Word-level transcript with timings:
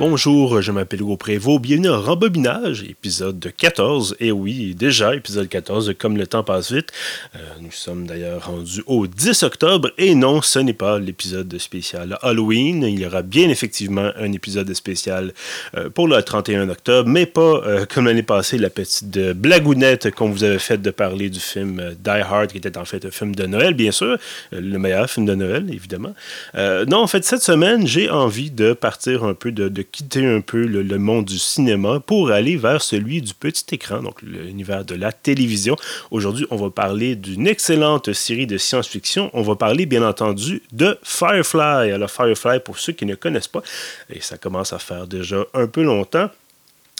Bonjour, 0.00 0.62
je 0.62 0.72
m'appelle 0.72 1.02
Hugo 1.02 1.18
Prévost. 1.18 1.60
Bienvenue 1.60 1.90
à 1.90 1.98
Rembobinage, 1.98 2.84
épisode 2.84 3.52
14. 3.54 4.16
Et 4.18 4.32
oui, 4.32 4.74
déjà, 4.74 5.14
épisode 5.14 5.46
14, 5.46 5.94
comme 5.98 6.16
le 6.16 6.26
temps 6.26 6.42
passe 6.42 6.72
vite. 6.72 6.90
Euh, 7.36 7.38
nous 7.60 7.70
sommes 7.70 8.06
d'ailleurs 8.06 8.46
rendus 8.46 8.82
au 8.86 9.06
10 9.06 9.42
octobre. 9.42 9.90
Et 9.98 10.14
non, 10.14 10.40
ce 10.40 10.58
n'est 10.58 10.72
pas 10.72 10.98
l'épisode 10.98 11.54
spécial 11.58 12.16
Halloween. 12.22 12.82
Il 12.84 12.98
y 12.98 13.04
aura 13.04 13.20
bien 13.20 13.50
effectivement 13.50 14.10
un 14.16 14.32
épisode 14.32 14.72
spécial 14.72 15.34
euh, 15.76 15.90
pour 15.90 16.08
le 16.08 16.22
31 16.22 16.70
octobre, 16.70 17.06
mais 17.06 17.26
pas 17.26 17.60
euh, 17.66 17.84
comme 17.84 18.06
l'année 18.06 18.22
passée, 18.22 18.56
la 18.56 18.70
petite 18.70 19.18
blagounette 19.34 20.14
qu'on 20.14 20.30
vous 20.30 20.44
avait 20.44 20.58
faite 20.58 20.80
de 20.80 20.90
parler 20.90 21.28
du 21.28 21.40
film 21.40 21.94
Die 22.02 22.08
Hard, 22.08 22.52
qui 22.52 22.56
était 22.56 22.78
en 22.78 22.86
fait 22.86 23.04
un 23.04 23.10
film 23.10 23.34
de 23.34 23.44
Noël, 23.44 23.74
bien 23.74 23.92
sûr. 23.92 24.16
le 24.50 24.78
meilleur 24.78 25.10
film 25.10 25.26
de 25.26 25.34
Noël, 25.34 25.66
évidemment. 25.70 26.14
non, 26.56 27.02
en 27.02 27.06
fait, 27.06 27.22
cette 27.22 27.42
semaine, 27.42 27.86
j'ai 27.86 28.08
envie 28.08 28.50
de 28.50 28.72
partir 28.72 29.24
un 29.24 29.34
peu 29.34 29.52
de 29.52 29.68
quitter 29.90 30.26
un 30.26 30.40
peu 30.40 30.64
le, 30.64 30.98
monde 30.98 31.24
du 31.24 31.38
cinéma 31.38 32.00
pour 32.00 32.30
aller 32.30 32.56
vers 32.56 32.82
celui 32.82 33.22
du 33.22 33.34
petit 33.34 33.74
écran, 33.74 34.02
donc 34.02 34.22
l'univers 34.22 34.84
de 34.84 34.94
la 34.94 35.12
télévision. 35.12 35.76
Aujourd'hui, 36.10 36.46
on 36.50 36.56
va 36.56 36.70
parler 36.70 37.16
d'une 37.16 37.46
excellente 37.46 38.12
série 38.12 38.46
de 38.46 38.58
science-fiction. 38.58 39.30
On 39.32 39.42
va 39.42 39.56
parler, 39.56 39.86
bien 39.86 40.06
entendu, 40.06 40.62
de 40.72 40.98
Firefly. 41.02 41.92
Alors, 41.92 42.10
Firefly, 42.10 42.60
pour 42.60 42.78
ceux 42.78 42.92
qui 42.92 43.06
ne 43.06 43.14
connaissent 43.14 43.48
pas, 43.48 43.62
et 44.08 44.20
ça 44.20 44.38
commence 44.38 44.72
à 44.72 44.78
faire 44.78 45.06
déjà 45.06 45.44
un 45.54 45.66
peu 45.66 45.82
longtemps, 45.82 46.30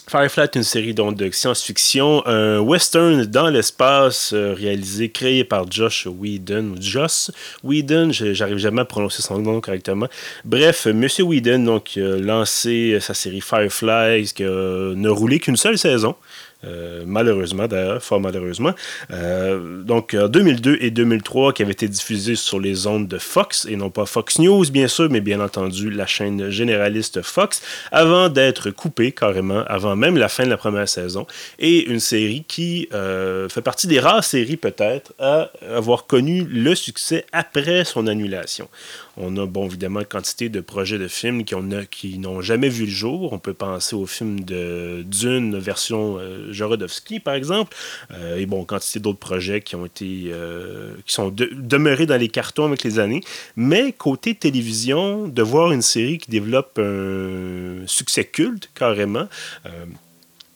Firefly 0.07 0.43
est 0.43 0.55
une 0.55 0.63
série 0.63 0.93
de 0.93 1.31
science-fiction, 1.31 2.25
un 2.25 2.59
western 2.59 3.23
dans 3.25 3.49
l'espace 3.49 4.33
euh, 4.33 4.53
réalisé, 4.53 5.09
créé 5.09 5.43
par 5.43 5.71
Josh 5.71 6.05
Whedon, 6.05 6.71
ou 6.71 6.81
Joss 6.81 7.31
Whedon, 7.63 8.11
j'arrive 8.11 8.57
jamais 8.57 8.81
à 8.81 8.85
prononcer 8.85 9.21
son 9.21 9.39
nom 9.39 9.61
correctement. 9.61 10.07
Bref, 10.43 10.85
Monsieur 10.87 11.23
Whedon 11.23 11.59
donc, 11.59 11.97
a 11.97 12.17
lancé 12.17 12.97
sa 12.99 13.13
série 13.13 13.41
Firefly, 13.41 14.33
qui 14.35 14.43
n'a 14.43 15.11
roulé 15.11 15.39
qu'une 15.39 15.57
seule 15.57 15.77
saison. 15.77 16.15
Euh, 16.63 17.03
malheureusement 17.05 17.67
d'ailleurs, 17.67 18.03
fort 18.03 18.19
malheureusement. 18.19 18.73
Euh, 19.11 19.81
donc 19.81 20.15
en 20.19 20.27
2002 20.27 20.77
et 20.81 20.91
2003, 20.91 21.53
qui 21.53 21.63
avait 21.63 21.71
été 21.71 21.87
diffusé 21.87 22.35
sur 22.35 22.59
les 22.59 22.87
ondes 22.87 23.07
de 23.07 23.17
Fox, 23.17 23.65
et 23.69 23.75
non 23.75 23.89
pas 23.89 24.05
Fox 24.05 24.39
News 24.39 24.69
bien 24.71 24.87
sûr, 24.87 25.09
mais 25.09 25.21
bien 25.21 25.39
entendu 25.39 25.89
la 25.89 26.05
chaîne 26.05 26.49
généraliste 26.49 27.21
Fox, 27.21 27.61
avant 27.91 28.29
d'être 28.29 28.69
coupé 28.71 29.11
carrément, 29.11 29.63
avant 29.67 29.95
même 29.95 30.17
la 30.17 30.29
fin 30.29 30.43
de 30.43 30.49
la 30.49 30.57
première 30.57 30.87
saison, 30.87 31.25
et 31.59 31.85
une 31.89 31.99
série 31.99 32.43
qui 32.47 32.87
euh, 32.93 33.49
fait 33.49 33.61
partie 33.61 33.87
des 33.87 33.99
rares 33.99 34.23
séries 34.23 34.57
peut-être 34.57 35.13
à 35.19 35.49
avoir 35.75 36.05
connu 36.05 36.43
le 36.43 36.75
succès 36.75 37.25
après 37.31 37.85
son 37.85 38.07
annulation. 38.07 38.69
On 39.21 39.37
a, 39.37 39.45
bon, 39.45 39.67
évidemment, 39.67 40.01
quantité 40.03 40.49
de 40.49 40.61
projets 40.61 40.97
de 40.97 41.07
films 41.07 41.43
qui, 41.43 41.55
qui 41.91 42.17
n'ont 42.17 42.41
jamais 42.41 42.69
vu 42.69 42.85
le 42.85 42.91
jour. 42.91 43.33
On 43.33 43.39
peut 43.39 43.53
penser 43.53 43.95
au 43.95 44.07
film 44.07 44.39
de 44.39 45.03
Dune, 45.05 45.57
version 45.59 46.17
euh, 46.17 46.51
Jorodowski, 46.51 47.19
par 47.19 47.35
exemple. 47.35 47.75
Euh, 48.11 48.37
et 48.37 48.47
bon, 48.47 48.65
quantité 48.65 48.99
d'autres 48.99 49.19
projets 49.19 49.61
qui 49.61 49.75
ont 49.75 49.85
été. 49.85 50.25
Euh, 50.27 50.95
qui 51.05 51.13
sont 51.13 51.29
demeurés 51.29 52.07
dans 52.07 52.17
les 52.17 52.29
cartons 52.29 52.65
avec 52.65 52.83
les 52.83 52.97
années. 52.97 53.21
Mais 53.55 53.93
côté 53.93 54.33
télévision, 54.33 55.27
de 55.27 55.41
voir 55.43 55.71
une 55.71 55.83
série 55.83 56.17
qui 56.17 56.31
développe 56.31 56.79
un 56.79 57.85
succès 57.85 58.25
culte, 58.25 58.69
carrément. 58.73 59.27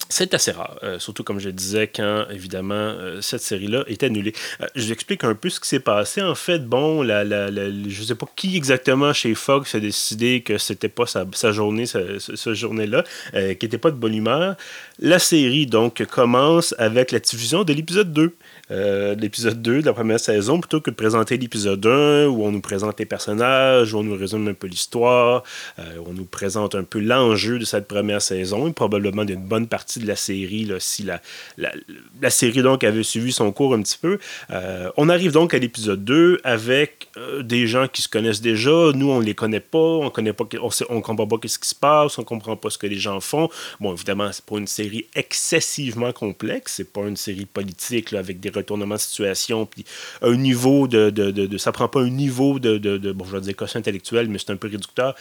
C'est 0.08 0.34
assez 0.34 0.52
rare, 0.52 0.78
euh, 0.84 1.00
surtout 1.00 1.24
comme 1.24 1.40
je 1.40 1.50
disais, 1.50 1.88
quand 1.88 2.26
évidemment 2.30 2.74
euh, 2.74 3.20
cette 3.20 3.40
série-là 3.40 3.82
est 3.88 4.04
annulée. 4.04 4.32
Euh, 4.60 4.66
je 4.76 4.84
vous 4.86 4.92
explique 4.92 5.24
un 5.24 5.34
peu 5.34 5.48
ce 5.50 5.58
qui 5.58 5.68
s'est 5.68 5.80
passé. 5.80 6.22
En 6.22 6.36
fait, 6.36 6.60
bon, 6.60 7.02
la, 7.02 7.24
la, 7.24 7.50
je 7.50 8.00
ne 8.00 8.06
sais 8.06 8.14
pas 8.14 8.26
qui 8.36 8.56
exactement 8.56 9.12
chez 9.12 9.34
Fox 9.34 9.74
a 9.74 9.80
décidé 9.80 10.42
que 10.42 10.58
c'était 10.58 10.88
pas 10.88 11.06
sa, 11.06 11.52
journée, 11.52 11.86
ce, 11.86 12.54
journée-là, 12.54 13.02
qui 13.32 13.38
n'était 13.38 13.78
pas 13.78 13.90
de 13.90 13.96
bonne 13.96 14.14
humeur. 14.14 14.56
La 15.00 15.18
série, 15.18 15.66
donc, 15.66 16.04
commence 16.06 16.74
avec 16.78 17.10
la 17.10 17.18
diffusion 17.18 17.64
de 17.64 17.72
l'épisode 17.72 18.12
2. 18.12 18.32
Euh, 18.72 19.14
l'épisode 19.14 19.62
2 19.62 19.80
de 19.80 19.86
la 19.86 19.92
première 19.92 20.18
saison 20.18 20.58
plutôt 20.58 20.80
que 20.80 20.90
de 20.90 20.96
présenter 20.96 21.36
l'épisode 21.36 21.86
1 21.86 22.26
où 22.26 22.44
on 22.44 22.50
nous 22.50 22.60
présente 22.60 22.98
les 22.98 23.06
personnages, 23.06 23.94
où 23.94 23.98
on 23.98 24.02
nous 24.02 24.16
résume 24.16 24.48
un 24.48 24.54
peu 24.54 24.66
l'histoire, 24.66 25.44
euh, 25.78 25.98
où 25.98 26.08
on 26.08 26.12
nous 26.12 26.24
présente 26.24 26.74
un 26.74 26.82
peu 26.82 26.98
l'enjeu 26.98 27.60
de 27.60 27.64
cette 27.64 27.86
première 27.86 28.20
saison 28.20 28.66
et 28.66 28.72
probablement 28.72 29.24
d'une 29.24 29.44
bonne 29.44 29.68
partie 29.68 30.00
de 30.00 30.06
la 30.06 30.16
série, 30.16 30.68
si 30.80 31.04
la, 31.04 31.20
la, 31.56 32.30
série 32.30 32.62
donc 32.62 32.82
avait 32.82 33.04
suivi 33.04 33.30
son 33.30 33.52
cours 33.52 33.74
un 33.74 33.82
petit 33.82 33.98
peu. 33.98 34.18
Euh, 34.50 34.90
on 34.96 35.08
arrive 35.08 35.30
donc 35.30 35.54
à 35.54 35.58
l'épisode 35.58 36.04
2 36.04 36.40
avec 36.42 37.08
des 37.42 37.66
gens 37.68 37.86
qui 37.86 38.02
se 38.02 38.08
connaissent 38.08 38.40
déjà. 38.40 38.90
Nous, 38.94 39.08
on 39.08 39.20
les 39.20 39.34
connaît 39.34 39.60
pas, 39.60 39.78
on 39.78 40.10
connaît 40.10 40.32
pas, 40.32 40.44
on, 40.88 41.00
comprend 41.00 41.26
pas 41.26 41.36
ce 41.46 41.58
qui 41.58 41.68
se 41.68 41.74
passe, 41.74 42.18
on 42.18 42.24
comprend 42.24 42.56
pas 42.56 42.70
ce 42.70 42.78
que 42.78 42.86
les 42.86 42.98
gens 42.98 43.20
font. 43.20 43.48
Bon, 43.80 43.92
évidemment, 43.92 44.30
c'est 44.32 44.44
pas 44.44 44.58
une 44.58 44.66
série 44.66 45.06
excessivement 45.14 46.12
complexe, 46.12 46.74
c'est 46.76 46.92
pas 46.92 47.02
une 47.02 47.16
série 47.16 47.46
politique 47.46 48.12
avec 48.12 48.40
des 48.40 48.50
retournement 48.56 48.96
de 48.96 49.00
situation, 49.00 49.66
puis 49.66 49.84
un 50.22 50.36
niveau 50.36 50.88
de, 50.88 51.10
de, 51.10 51.30
de, 51.30 51.58
Ça 51.58 51.72
prend 51.72 51.88
pas 51.88 52.00
un 52.00 52.10
niveau 52.10 52.58
de, 52.58 52.78
de, 52.78 53.12
bon, 53.12 53.24
je 53.24 53.32
vais 53.32 53.40
dire 53.40 53.56
quotient 53.56 53.80
intellectuel, 53.80 54.28
mais 54.28 54.38
c'est 54.38 54.50
un 54.50 54.56
peu 54.56 54.68
réducteur. 54.68 55.14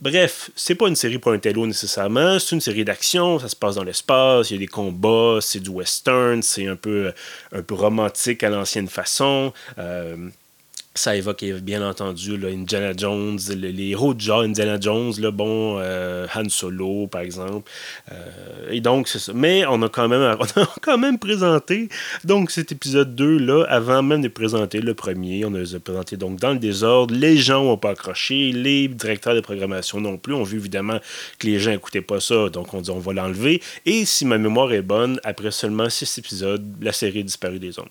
Bref, 0.00 0.50
c'est 0.56 0.74
pas 0.74 0.88
une 0.88 0.96
série 0.96 1.18
pour 1.18 1.32
un 1.32 1.38
télo 1.38 1.66
nécessairement, 1.66 2.38
c'est 2.38 2.54
une 2.54 2.60
série 2.60 2.84
d'action, 2.84 3.38
ça 3.38 3.48
se 3.48 3.56
passe 3.56 3.74
dans 3.74 3.84
l'espace, 3.84 4.50
il 4.50 4.54
y 4.54 4.56
a 4.56 4.60
des 4.60 4.66
combats, 4.66 5.38
c'est 5.40 5.60
du 5.60 5.70
western, 5.70 6.42
c'est 6.42 6.66
un 6.66 6.76
peu, 6.76 7.12
un 7.52 7.62
peu 7.62 7.74
romantique 7.74 8.42
à 8.42 8.50
l'ancienne 8.50 8.88
façon. 8.88 9.52
Euh, 9.78 10.16
ça 10.94 11.16
évoque 11.16 11.44
bien 11.62 11.88
entendu 11.88 12.36
là, 12.36 12.48
Indiana 12.48 12.92
Jones, 12.96 13.38
les, 13.56 13.90
héros 13.90 14.12
de 14.12 14.30
Indiana 14.30 14.76
Jones, 14.80 15.12
là, 15.18 15.30
bon, 15.30 15.78
euh, 15.78 16.26
Han 16.34 16.48
Solo 16.48 17.06
par 17.06 17.20
exemple. 17.20 17.70
Euh, 18.10 18.70
et 18.70 18.80
donc. 18.80 19.08
Mais 19.32 19.64
on 19.66 19.82
a, 19.82 19.88
quand 19.88 20.08
même, 20.08 20.20
on 20.40 20.60
a 20.60 20.66
quand 20.82 20.98
même 20.98 21.18
présenté 21.18 21.88
donc 22.24 22.50
cet 22.50 22.72
épisode 22.72 23.14
2 23.14 23.38
là, 23.38 23.64
avant 23.68 24.02
même 24.02 24.20
de 24.20 24.28
présenter 24.28 24.80
le 24.80 24.94
premier. 24.94 25.44
On 25.44 25.50
les 25.50 25.76
a 25.76 25.80
présenté 25.80 26.16
donc 26.16 26.40
dans 26.40 26.52
le 26.52 26.58
désordre. 26.58 27.14
Les 27.14 27.36
gens 27.36 27.64
n'ont 27.64 27.76
pas 27.76 27.90
accroché, 27.90 28.50
les 28.50 28.88
directeurs 28.88 29.36
de 29.36 29.40
programmation 29.40 30.00
non 30.00 30.18
plus. 30.18 30.34
On 30.34 30.42
vu 30.42 30.58
évidemment 30.58 30.98
que 31.38 31.46
les 31.46 31.60
gens 31.60 31.70
n'écoutaient 31.70 32.02
pas 32.02 32.20
ça, 32.20 32.48
donc 32.48 32.74
on 32.74 32.80
dit 32.80 32.90
on 32.90 32.98
va 32.98 33.12
l'enlever. 33.12 33.62
Et 33.86 34.04
si 34.04 34.24
ma 34.24 34.38
mémoire 34.38 34.72
est 34.72 34.82
bonne, 34.82 35.20
après 35.22 35.52
seulement 35.52 35.88
six 35.88 36.18
épisodes, 36.18 36.64
la 36.80 36.92
série 36.92 37.20
a 37.20 37.22
disparu 37.22 37.60
des 37.60 37.78
ondes 37.78 37.88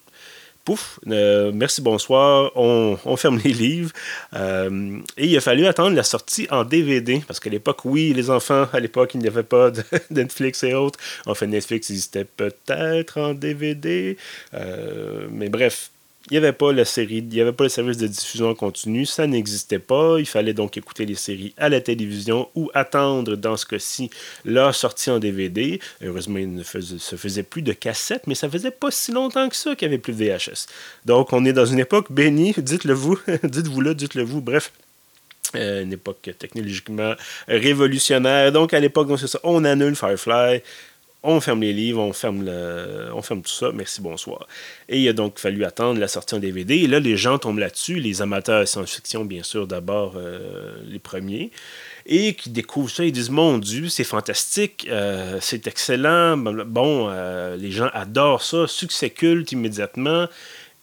euh, 1.08 1.52
merci, 1.54 1.82
bonsoir, 1.82 2.52
on, 2.56 2.98
ferme 3.18 3.40
les 3.44 3.54
livres. 3.54 3.92
Euh, 4.36 5.00
et 5.18 5.28
il 5.28 5.38
a 5.38 5.42
fallu 5.42 5.66
attendre 5.66 5.96
la 5.96 6.04
sortie 6.04 6.48
en 6.52 6.64
DVD, 6.64 7.22
parce 7.28 7.40
qu'à 7.40 7.50
l'époque, 7.50 7.86
oui, 7.86 8.14
les 8.14 8.30
enfants, 8.30 8.68
à 8.74 8.80
l'époque, 8.80 9.12
il 9.14 9.22
n'y 9.22 9.28
avait 9.28 9.44
pas 9.44 9.72
de 9.72 9.84
Netflix 10.12 10.64
et 10.64 10.74
autres. 10.74 11.00
Enfin, 11.26 11.48
Netflix 11.48 11.90
existait 11.90 12.26
peut-être 12.26 13.20
en 13.20 13.34
DVD. 13.34 14.18
Euh, 14.54 15.28
mais 15.32 15.50
bref, 15.50 15.92
il 16.30 16.34
n'y 16.34 16.38
avait 16.38 16.54
pas 16.54 16.72
la 16.72 16.86
série, 16.86 17.18
il 17.18 17.28
n'y 17.28 17.42
avait 17.42 17.54
pas 17.54 17.64
le 17.64 17.70
service 17.70 17.98
de 17.98 18.08
diffusion 18.08 18.54
continue, 18.54 19.06
ça 19.06 19.26
n'existait 19.26 19.80
pas. 19.80 20.18
Il 20.20 20.28
fallait 20.28 20.54
donc 20.54 20.78
écouter 20.78 21.06
les 21.06 21.16
séries 21.16 21.54
à 21.58 21.70
la 21.70 21.82
télévision 21.82 22.50
ou 22.56 22.70
attendre, 22.74 23.36
dans 23.36 23.58
ce 23.58 23.66
cas-ci, 23.66 24.10
leur 24.46 24.76
sortie 24.76 25.10
en 25.10 25.20
DVD. 25.20 25.80
Heureusement, 26.04 26.38
il 26.38 26.54
ne 26.54 26.64
se 26.64 27.16
faisait 27.16 27.44
plus 27.44 27.64
de 27.64 27.74
cassettes, 27.74 28.28
mais 28.28 28.36
ça 28.36 28.50
faisait 28.50 28.72
pas 28.72 28.92
si 28.92 29.12
longtemps 29.12 29.50
que 29.50 29.56
ça 29.56 29.76
qu'il 29.76 29.88
n'y 29.88 29.96
avait 29.96 30.02
plus 30.02 30.14
de 30.14 30.24
VHS. 30.24 30.68
Donc, 31.06 31.34
on 31.34 31.46
est 31.46 31.54
dans 31.54 31.66
une 31.66 31.80
époque 31.80 32.12
bénie, 32.12 32.54
dites-le 32.58 32.94
vous, 32.94 33.20
dites-vous 33.44 33.82
le, 33.82 33.96
dites-le 33.96 34.24
vous, 34.24 34.42
bref. 34.42 34.72
Euh, 35.56 35.82
une 35.82 35.94
époque 35.94 36.30
technologiquement 36.38 37.16
révolutionnaire. 37.48 38.52
Donc, 38.52 38.72
à 38.76 38.80
l'époque, 38.80 39.10
on 39.44 39.64
annule 39.64 39.96
Firefly, 39.96 40.62
on 41.22 41.42
ferme 41.42 41.62
les 41.62 41.74
livres, 41.74 42.02
on 42.02 42.14
ferme, 42.14 42.46
tout 43.42 43.50
ça, 43.50 43.72
merci, 43.74 44.02
bonsoir. 44.02 44.48
Et 44.88 45.02
il 45.02 45.10
a 45.10 45.14
donc 45.14 45.38
fallu 45.38 45.66
attendre 45.66 46.00
la 46.00 46.08
sortie 46.08 46.36
en 46.36 46.40
DVD. 46.40 46.76
Et 46.76 46.88
là, 46.88 47.00
les 47.00 47.18
gens 47.18 47.38
tombent 47.38 47.60
là-dessus, 47.60 47.96
les 47.96 48.22
amateurs 48.22 48.62
de 48.62 48.66
science-fiction, 48.66 49.26
bien 49.26 49.44
sûr, 49.44 49.68
d'abord 49.68 50.14
euh, 50.16 50.78
les 50.86 51.00
premiers, 51.00 51.52
et 52.06 52.36
qui 52.36 52.50
découvrent 52.50 52.90
ça, 52.90 53.04
ils 53.04 53.12
disent 53.12 53.30
Mon 53.30 53.58
Dieu, 53.58 53.90
c'est 53.90 54.06
fantastique, 54.06 54.88
euh, 54.90 55.40
c'est 55.42 55.68
excellent, 55.68 56.38
bon, 56.38 57.10
euh, 57.10 57.58
les 57.58 57.72
gens 57.72 57.90
adorent 57.94 58.44
ça, 58.44 58.66
succès 58.68 59.10
culte 59.10 59.52
immédiatement, 59.52 60.28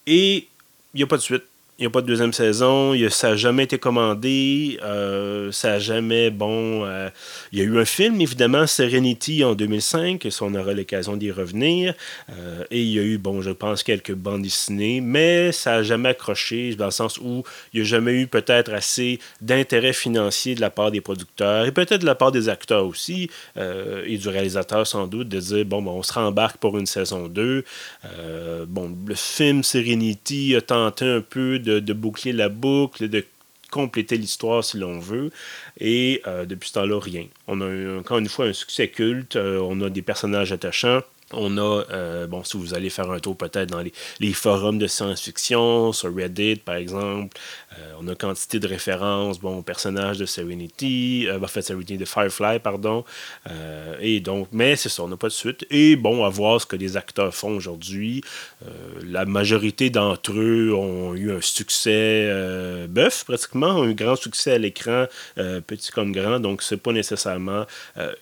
et 0.07 0.49
il 0.93 0.99
n'y 0.99 1.03
a 1.03 1.07
pas 1.07 1.17
de 1.17 1.23
suite. 1.23 1.45
Il 1.79 1.83
n'y 1.83 1.89
a 1.89 1.91
pas 1.91 2.01
de 2.01 2.07
deuxième 2.07 2.33
saison. 2.33 2.95
ça 3.11 3.31
n'a 3.31 3.37
jamais 3.37 3.65
été 3.65 3.79
commandé. 3.79 4.79
Euh, 4.83 5.53
ça 5.53 5.73
n'a 5.73 5.79
jamais. 5.79 6.31
Bon. 6.31 6.87
Euh, 6.87 7.11
il 7.53 7.59
y 7.59 7.61
a 7.61 7.65
eu 7.67 7.79
un 7.79 7.85
film, 7.85 8.19
évidemment, 8.19 8.67
Serenity 8.67 9.45
en 9.45 9.55
2005. 9.55 10.25
Et 10.25 10.31
on 10.41 10.55
aura 10.55 10.73
l'occasion 10.73 11.19
d'y 11.19 11.31
revenir. 11.31 11.93
Euh, 12.31 12.65
et 12.71 12.81
il 12.81 12.89
y 12.89 12.99
a 12.99 13.03
eu, 13.03 13.19
bon, 13.19 13.43
je 13.43 13.51
pense, 13.51 13.83
quelques 13.83 14.15
bandes 14.15 14.41
dessinées. 14.41 15.03
Mais 15.03 15.53
ça 15.53 15.73
n'a 15.73 15.83
jamais 15.83 16.09
accroché, 16.09 16.75
dans 16.77 16.87
le 16.87 16.91
sens 16.93 17.19
où 17.19 17.45
il 17.75 17.83
n'y 17.83 17.87
a 17.87 17.89
jamais 17.91 18.13
eu 18.13 18.27
peut-être 18.27 18.73
assez 18.73 19.19
d'intérêt 19.43 19.93
financier 19.93 20.55
de 20.55 20.63
la 20.63 20.71
part 20.71 20.91
des 20.91 21.03
producteurs. 21.03 21.67
Et 21.67 21.73
peut-être 21.73 22.01
de 22.01 22.07
la 22.07 22.15
part 22.15 22.33
des 22.33 22.49
acteurs 22.49 22.87
aussi. 22.87 23.29
et 23.55 24.17
du 24.17 24.29
réalisateur, 24.29 24.87
sans 24.87 25.07
doute, 25.07 25.29
de 25.29 25.41
dire 25.41 25.67
bon, 25.67 25.87
on 25.87 26.03
se 26.03 26.15
rembarque 26.15 26.57
pour 26.57 26.79
une 26.79 26.87
saison 26.87 27.29
2. 27.29 27.65
bon, 28.67 28.97
le 29.07 29.15
film 29.15 29.63
Serenity 29.63 30.57
a 30.57 30.63
tenté 30.63 31.05
un 31.05 31.21
peu 31.21 31.59
de, 31.67 31.93
boucler 31.93 32.33
la 32.33 32.49
boucle, 32.49 33.09
de 33.09 33.25
compléter 33.71 34.17
l'histoire 34.17 34.65
si 34.65 34.79
l'on 34.79 34.99
veut. 34.99 35.31
Et 35.81 36.23
depuis 36.47 36.69
ce 36.69 36.75
temps-là, 36.75 36.99
rien. 37.01 37.27
On 37.47 37.61
a 37.61 37.99
encore 37.99 38.19
une 38.19 38.29
fois 38.29 38.47
un 38.47 38.53
succès 38.53 38.89
culte, 38.89 39.37
on 39.37 39.81
a 39.83 39.91
des 39.91 40.03
personnages 40.03 40.53
attachants. 40.53 41.03
On 41.33 41.59
a, 41.59 41.85
euh, 41.91 42.27
bon, 42.29 42.45
si 42.45 42.57
vous 42.57 42.75
allez 42.75 42.89
faire 42.89 43.11
un 43.11 43.19
tour 43.19 43.37
peut-être 43.37 43.69
dans 43.71 43.83
les, 44.21 44.33
forums 44.33 44.79
de 44.79 44.87
science-fiction, 44.87 45.93
sur 45.93 46.15
Reddit 46.15 46.57
par 46.57 46.77
exemple, 46.77 47.37
euh, 47.79 47.93
on 48.01 48.09
a 48.09 48.15
quantité 48.15 48.59
de 48.59 48.67
références, 48.67 49.39
bon, 49.41 49.63
personnages 49.63 50.19
de 50.19 50.27
Serenity, 50.27 51.27
euh, 51.29 51.39
en 51.41 51.63
Serenity 51.63 51.97
de 51.97 52.05
Firefly, 52.05 52.59
pardon. 52.61 53.05
et 54.01 54.21
donc, 54.21 54.49
mais 54.53 54.77
c'est 54.77 54.89
ça, 54.89 55.03
on 55.03 55.09
n'a 55.09 55.17
pas 55.17 55.29
de 55.29 55.33
suite. 55.33 55.67
Et 55.71 55.97
bon, 55.97 56.25
à 56.25 56.29
voir 56.29 56.61
ce 56.61 56.67
que 56.67 56.77
les 56.77 56.97
acteurs 56.97 57.35
font 57.35 57.57
aujourd'hui. 57.57 58.23
la 59.05 59.25
majorité 59.25 59.91
d'entre 59.91 60.33
eux 60.33 60.75
ont 60.75 61.15
eu 61.15 61.33
un 61.33 61.41
succès 61.41 62.31
bœuf, 62.89 63.25
pratiquement, 63.25 63.83
un 63.83 63.93
grand 63.93 64.17
succès 64.17 64.53
à 64.53 64.59
l'écran, 64.59 65.07
petit 65.67 65.91
comme 65.91 66.13
grand, 66.13 66.41
donc 66.41 66.63
c'est 66.63 66.77
pas 66.77 66.93
nécessairement 66.93 67.65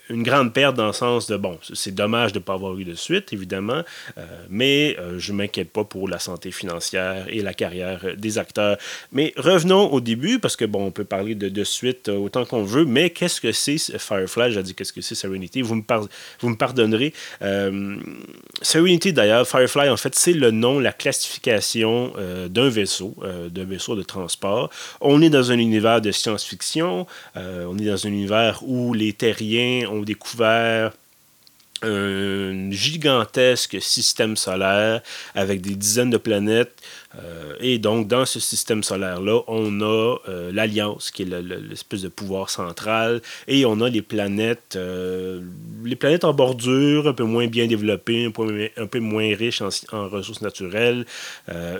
une 0.09 0.23
grande 0.23 0.53
perte 0.53 0.77
dans 0.77 0.87
le 0.87 0.93
sens 0.93 1.27
de, 1.27 1.37
bon, 1.37 1.59
c'est 1.73 1.95
dommage 1.95 2.33
de 2.33 2.39
ne 2.39 2.45
pas 2.45 2.55
avoir 2.55 2.79
eu 2.79 2.85
de 2.85 2.95
suite, 2.95 3.33
évidemment, 3.33 3.83
euh, 4.19 4.45
mais 4.49 4.97
euh, 4.99 5.19
je 5.19 5.33
ne 5.33 5.39
m'inquiète 5.39 5.71
pas 5.71 5.85
pour 5.85 6.09
la 6.09 6.19
santé 6.19 6.51
financière 6.51 7.27
et 7.29 7.43
la 7.43 7.55
carrière 7.55 8.01
des 8.17 8.39
acteurs. 8.39 8.77
Mais 9.12 9.33
revenons 9.44 9.93
au 9.93 10.00
début, 10.00 10.38
parce 10.38 10.56
que, 10.56 10.64
bon, 10.64 10.87
on 10.87 10.91
peut 10.91 11.05
parler 11.05 11.35
de, 11.35 11.64
suite 11.64 12.08
euh, 12.08 12.17
autant 12.17 12.44
qu'on 12.44 12.62
veut, 12.62 12.85
mais 12.85 13.11
qu'est-ce 13.11 13.41
que 13.41 13.52
c'est 13.52 13.79
Firefly? 13.79 14.52
J'ai 14.52 14.62
dit 14.62 14.75
qu'est-ce 14.75 14.93
que 14.93 15.00
c'est 15.00 15.14
Serenity? 15.14 15.62
Vous 15.62 15.76
me, 15.76 15.82
vous 16.41 16.49
me 16.49 16.56
pardonnerez. 16.56 17.12
Serenity, 18.62 19.12
d'ailleurs, 19.12 19.46
Firefly, 19.46 19.88
en 19.88 19.96
fait, 19.96 20.14
c'est 20.14 20.32
le 20.32 20.50
nom, 20.50 20.79
la 20.79 20.93
classification 20.93 22.12
d'un 22.49 22.69
vaisseau, 22.69 23.14
d'un 23.50 23.64
vaisseau 23.64 23.96
de 23.96 24.02
transport. 24.02 24.70
On 25.00 25.23
est 25.23 25.31
dans 25.31 25.50
un 25.50 25.58
univers 25.58 26.00
de 26.00 26.11
science-fiction, 26.11 27.06
on 27.37 27.79
est 27.79 27.87
dans 27.87 28.06
un 28.06 28.11
univers 28.11 28.61
où 28.67 28.94
les 28.94 29.12
terriens 29.12 29.88
ont 29.88 30.02
découvert 30.02 30.93
un 31.85 32.70
gigantesque 32.70 33.81
système 33.81 34.37
solaire 34.37 35.02
avec 35.35 35.61
des 35.61 35.75
dizaines 35.75 36.11
de 36.11 36.17
planètes 36.17 36.81
euh, 37.23 37.55
et 37.61 37.79
donc, 37.79 38.09
dans 38.09 38.27
ce 38.27 38.41
système 38.41 38.83
solaire-là, 38.83 39.43
on 39.47 39.81
a 39.81 40.17
euh, 40.29 40.53
l'Alliance, 40.53 41.11
qui 41.11 41.23
est 41.23 41.43
l'espèce 41.43 42.03
de 42.03 42.09
pouvoir 42.09 42.51
central, 42.51 43.23
et 43.47 43.65
on 43.65 43.81
a 43.81 43.89
les 43.89 44.03
planètes, 44.03 44.77
euh, 44.77 45.41
les 45.85 45.97
planètes 45.97 46.25
en 46.25 46.33
bordure, 46.33 47.09
un 47.09 47.13
peu 47.13 47.25
moins 47.25 47.47
bien 47.47 47.67
développées, 47.67 48.27
un 48.27 48.31
peu, 48.87 49.01
moins 49.01 49.35
riches 49.35 49.63
en, 49.63 50.09
ressources 50.09 50.43
naturelles, 50.43 51.05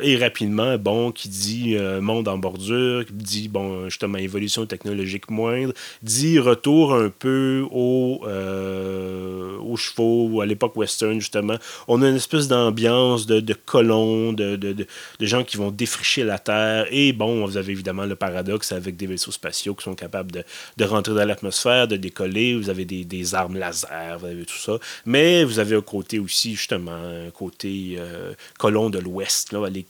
et 0.03 0.17
rapidement, 0.17 0.77
bon, 0.79 1.13
qui 1.13 1.29
dit 1.29 1.77
monde 2.01 2.29
en 2.29 2.39
bordure, 2.39 3.05
qui 3.07 3.13
dit, 3.13 3.49
bon, 3.49 3.89
justement, 3.89 4.19
évolution 4.19 4.67
technologique 4.67 5.31
moindre, 5.31 5.73
dit 6.03 6.39
retour 6.39 6.95
un 6.95 7.11
peu 7.11 7.65
aux, 7.71 8.21
aux 8.25 9.77
chevaux, 9.77 10.41
à 10.41 10.47
l'époque 10.47 10.77
western, 10.77 11.19
justement. 11.21 11.57
On 11.89 12.03
a 12.03 12.09
une 12.09 12.17
espèce 12.17 12.49
d'ambiance 12.49 13.27
de, 13.27 13.41
de 13.41 13.55
colons, 13.55 14.33
de, 14.33 14.57
de, 14.57 14.73
de 14.73 15.27
gens 15.27 15.45
qui 15.45 15.57
vont 15.57 15.71
défricher 15.71 16.25
la 16.25 16.39
Terre. 16.39 16.87
Et 16.91 17.13
bon, 17.13 17.45
vous 17.45 17.57
avez 17.57 17.73
évidemment 17.73 18.05
le 18.05 18.17
paradoxe 18.17 18.73
avec 18.73 18.97
des 18.97 19.07
vaisseaux 19.07 19.33
spatiaux 19.33 19.75
qui 19.75 19.85
sont 19.85 19.95
capables 19.95 20.31
de, 20.33 20.85
rentrer 20.85 21.15
dans 21.15 21.25
l'atmosphère, 21.25 21.89
de 21.89 21.97
décoller. 21.97 22.57
Vous 22.57 22.71
avez 22.71 22.85
des, 22.85 23.35
armes 23.35 23.57
laser, 23.57 23.89
vous 24.19 24.27
avez 24.27 24.45
tout 24.45 24.59
ça. 24.59 24.79
Mais 25.07 25.45
vous 25.45 25.59
avez 25.59 25.77
un 25.77 25.81
côté 25.83 26.19
aussi, 26.19 26.55
justement, 26.55 26.93
un 26.93 27.31
côté 27.31 27.97
euh, 27.99 28.33
colon 28.59 28.91
de 28.91 28.99
l'Ouest, 28.99 29.53
là, 29.53 29.67
aller 29.67 29.87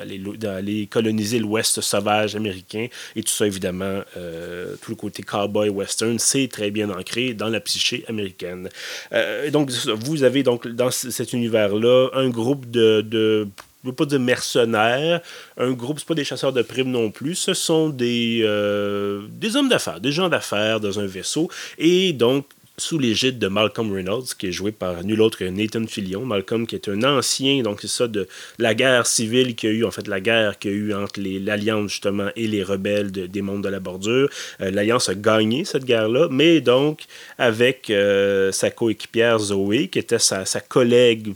aller, 0.00 0.88
coloniser 0.90 1.38
l'Ouest 1.38 1.80
sauvage 1.80 2.34
américain. 2.34 2.88
Et 3.14 3.22
tout 3.22 3.32
ça, 3.32 3.46
évidemment, 3.46 4.00
euh, 4.16 4.74
tout 4.82 4.90
le 4.90 4.96
côté 4.96 5.22
cowboy 5.22 5.68
western, 5.68 6.18
c'est 6.18 6.48
très 6.48 6.72
bien 6.72 6.90
ancré 6.90 7.32
dans 7.32 7.48
la 7.48 7.60
psyché 7.60 8.04
américaine. 8.08 8.68
Euh, 9.12 9.50
donc, 9.52 9.70
vous 9.70 10.24
avez 10.24 10.42
donc 10.42 10.66
dans 10.66 10.90
cet 10.90 11.32
univers-là 11.32 12.08
un 12.14 12.28
groupe 12.28 12.68
de 12.68 13.46
veux 13.84 13.92
pas 13.92 14.06
dire 14.06 14.18
mercenaires. 14.18 15.20
Un 15.58 15.72
groupe, 15.72 16.00
ce 16.00 16.04
pas 16.04 16.14
des 16.14 16.24
chasseurs 16.24 16.52
de 16.52 16.62
primes 16.62 16.90
non 16.90 17.10
plus. 17.10 17.34
Ce 17.34 17.54
sont 17.54 17.88
des, 17.90 18.40
des 19.30 19.56
hommes 19.56 19.68
d'affaires, 19.68 20.00
des 20.00 20.10
gens 20.10 20.28
d'affaires 20.28 20.80
dans 20.80 20.98
un 20.98 21.06
vaisseau. 21.06 21.50
Et 21.78 22.12
donc, 22.12 22.46
sous 22.76 22.98
l'égide 22.98 23.38
de 23.38 23.46
Malcolm 23.46 23.92
Reynolds, 23.92 24.34
qui 24.38 24.48
est 24.48 24.52
joué 24.52 24.72
par 24.72 25.04
nul 25.04 25.20
autre 25.20 25.38
que 25.38 25.44
Nathan 25.44 25.86
Fillion. 25.86 26.24
Malcolm, 26.24 26.66
qui 26.66 26.74
est 26.74 26.88
un 26.88 27.02
ancien, 27.04 27.62
donc 27.62 27.80
c'est 27.80 27.88
ça, 27.88 28.08
de 28.08 28.26
la 28.58 28.74
guerre 28.74 29.06
civile 29.06 29.54
qu'il 29.54 29.70
y 29.70 29.72
a 29.72 29.76
eu, 29.76 29.84
en 29.84 29.90
fait, 29.90 30.08
la 30.08 30.20
guerre 30.20 30.58
qu'il 30.58 30.70
y 30.72 30.74
a 30.74 30.76
eu 30.76 30.94
entre 30.94 31.20
l'Alliance, 31.20 31.92
justement, 31.92 32.28
et 32.34 32.46
les 32.46 32.62
rebelles 32.62 33.12
des 33.12 33.42
mondes 33.42 33.62
de 33.62 33.68
la 33.68 33.80
bordure. 33.80 34.28
Euh, 34.60 34.70
L'Alliance 34.70 35.08
a 35.08 35.14
gagné 35.14 35.64
cette 35.64 35.84
guerre-là, 35.84 36.28
mais 36.30 36.60
donc, 36.60 37.04
avec 37.38 37.90
euh, 37.90 38.50
sa 38.50 38.70
coéquipière 38.70 39.38
Zoé, 39.38 39.88
qui 39.88 39.98
était 39.98 40.18
sa, 40.18 40.44
sa 40.44 40.60
collègue 40.60 41.32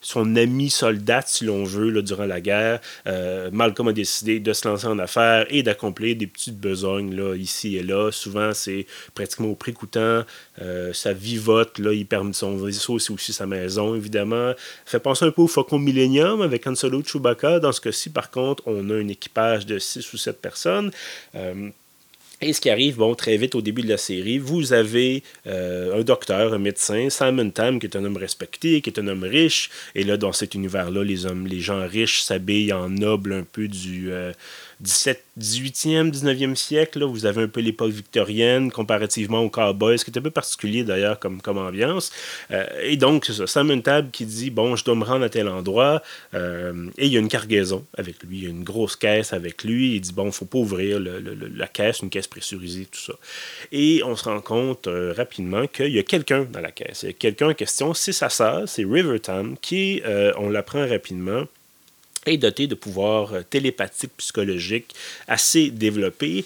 son 0.00 0.36
ami 0.36 0.70
soldat, 0.70 1.22
si 1.26 1.44
l'on 1.44 1.64
veut, 1.64 1.90
là, 1.90 2.02
durant 2.02 2.26
la 2.26 2.40
guerre. 2.40 2.80
Euh, 3.06 3.50
Malcolm 3.52 3.88
a 3.88 3.92
décidé 3.92 4.40
de 4.40 4.52
se 4.52 4.66
lancer 4.68 4.86
en 4.86 4.98
affaires 4.98 5.46
et 5.50 5.62
d'accomplir 5.62 6.16
des 6.16 6.26
petites 6.26 6.58
besognes 6.58 7.14
là, 7.14 7.34
ici 7.34 7.76
et 7.76 7.82
là. 7.82 8.10
Souvent, 8.12 8.54
c'est 8.54 8.86
pratiquement 9.14 9.48
au 9.48 9.54
prix 9.54 9.72
coûtant. 9.72 10.24
Euh, 10.60 10.92
ça 10.92 11.12
vivote, 11.12 11.78
là, 11.78 11.92
il 11.92 12.06
permet 12.06 12.32
son 12.32 12.56
vaisseau, 12.56 12.98
c'est 12.98 13.12
aussi 13.12 13.32
sa 13.32 13.46
maison, 13.46 13.94
évidemment. 13.94 14.52
fait 14.84 15.00
penser 15.00 15.24
un 15.24 15.30
peu 15.30 15.42
au 15.42 15.48
Faucon 15.48 15.78
Millennium 15.78 16.42
avec 16.42 16.66
Han 16.66 16.74
Solo 16.74 17.02
Chewbacca. 17.02 17.60
Dans 17.60 17.72
ce 17.72 17.80
cas-ci, 17.80 18.10
par 18.10 18.30
contre, 18.30 18.62
on 18.66 18.90
a 18.90 18.94
un 18.94 19.08
équipage 19.08 19.66
de 19.66 19.78
6 19.78 20.12
ou 20.12 20.16
7 20.16 20.40
personnes. 20.40 20.90
Euh, 21.34 21.70
et 22.40 22.52
ce 22.52 22.60
qui 22.60 22.70
arrive, 22.70 22.96
bon, 22.96 23.14
très 23.14 23.36
vite 23.36 23.56
au 23.56 23.62
début 23.62 23.82
de 23.82 23.88
la 23.88 23.96
série, 23.96 24.38
vous 24.38 24.72
avez 24.72 25.24
euh, 25.46 25.98
un 25.98 26.02
docteur, 26.02 26.54
un 26.54 26.58
médecin, 26.58 27.10
Simon 27.10 27.50
Tam, 27.50 27.80
qui 27.80 27.86
est 27.86 27.96
un 27.96 28.04
homme 28.04 28.16
respecté, 28.16 28.80
qui 28.80 28.90
est 28.90 28.98
un 29.00 29.08
homme 29.08 29.24
riche. 29.24 29.70
Et 29.96 30.04
là, 30.04 30.16
dans 30.16 30.32
cet 30.32 30.54
univers-là, 30.54 31.02
les 31.02 31.26
hommes, 31.26 31.48
les 31.48 31.58
gens 31.58 31.84
riches 31.86 32.20
s'habillent 32.20 32.72
en 32.72 32.90
nobles 32.90 33.32
un 33.32 33.42
peu 33.42 33.66
du, 33.66 34.12
euh, 34.12 34.32
17, 34.80 35.24
18e, 35.38 36.10
19e 36.10 36.54
siècle, 36.54 37.00
là, 37.00 37.06
vous 37.06 37.26
avez 37.26 37.42
un 37.42 37.48
peu 37.48 37.60
l'époque 37.60 37.90
victorienne 37.90 38.70
comparativement 38.70 39.40
aux 39.40 39.50
cowboys, 39.50 39.98
ce 39.98 40.04
qui 40.04 40.10
est 40.10 40.18
un 40.18 40.22
peu 40.22 40.30
particulier 40.30 40.84
d'ailleurs 40.84 41.18
comme, 41.18 41.40
comme 41.40 41.58
ambiance. 41.58 42.10
Euh, 42.50 42.66
et 42.82 42.96
donc, 42.96 43.26
ça, 43.26 43.46
Sam 43.46 43.82
table 43.82 44.10
qui 44.10 44.26
dit 44.26 44.50
Bon, 44.50 44.76
je 44.76 44.84
dois 44.84 44.94
me 44.94 45.04
rendre 45.04 45.24
à 45.24 45.28
tel 45.28 45.48
endroit, 45.48 46.02
euh, 46.34 46.88
et 46.98 47.06
il 47.06 47.12
y 47.12 47.16
a 47.16 47.20
une 47.20 47.28
cargaison 47.28 47.84
avec 47.96 48.22
lui, 48.22 48.38
il 48.38 48.44
y 48.44 48.46
a 48.46 48.50
une 48.50 48.64
grosse 48.64 48.96
caisse 48.96 49.32
avec 49.32 49.64
lui. 49.64 49.94
Il 49.96 50.00
dit 50.00 50.12
Bon, 50.12 50.30
faut 50.32 50.44
pas 50.44 50.58
ouvrir 50.58 51.00
la 51.00 51.68
caisse, 51.68 52.00
une 52.00 52.10
caisse 52.10 52.26
pressurisée, 52.26 52.86
tout 52.86 53.00
ça. 53.00 53.14
Et 53.72 54.02
on 54.04 54.16
se 54.16 54.24
rend 54.24 54.40
compte 54.40 54.86
euh, 54.86 55.12
rapidement 55.16 55.66
qu'il 55.66 55.92
y 55.92 55.98
a 55.98 56.02
quelqu'un 56.02 56.46
dans 56.50 56.60
la 56.60 56.72
caisse. 56.72 57.06
Quelqu'un 57.18 57.50
en 57.50 57.54
question, 57.54 57.94
c'est 57.94 58.12
sa 58.12 58.28
sœur, 58.28 58.68
c'est 58.68 58.84
River 58.84 59.20
Tam, 59.20 59.56
qui, 59.60 60.02
on 60.36 60.48
l'apprend 60.48 60.86
rapidement, 60.86 61.44
doté 62.36 62.66
de 62.66 62.74
pouvoirs 62.74 63.32
euh, 63.32 63.42
télépathiques, 63.48 64.12
psychologiques 64.18 64.94
assez 65.26 65.70
développés. 65.70 66.44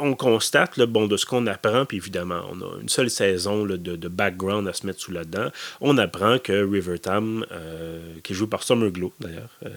On 0.00 0.14
constate, 0.14 0.76
le 0.76 0.86
bon, 0.86 1.06
de 1.06 1.16
ce 1.16 1.26
qu'on 1.26 1.46
apprend, 1.46 1.84
puis 1.84 1.96
évidemment, 1.96 2.42
on 2.52 2.60
a 2.60 2.80
une 2.80 2.88
seule 2.88 3.10
saison 3.10 3.64
de, 3.64 3.76
de, 3.76 4.08
background 4.08 4.68
à 4.68 4.72
se 4.72 4.86
mettre 4.86 5.00
sous 5.00 5.12
la 5.12 5.24
dent, 5.24 5.50
on 5.80 5.98
apprend 5.98 6.38
que 6.38 6.52
River 6.52 6.98
Tam, 6.98 7.44
euh, 7.50 8.00
qui 8.22 8.32
est 8.32 8.36
joué 8.36 8.46
par 8.46 8.62
Summer 8.62 8.90
Glow 8.90 9.12
d'ailleurs, 9.20 9.48
euh, 9.64 9.68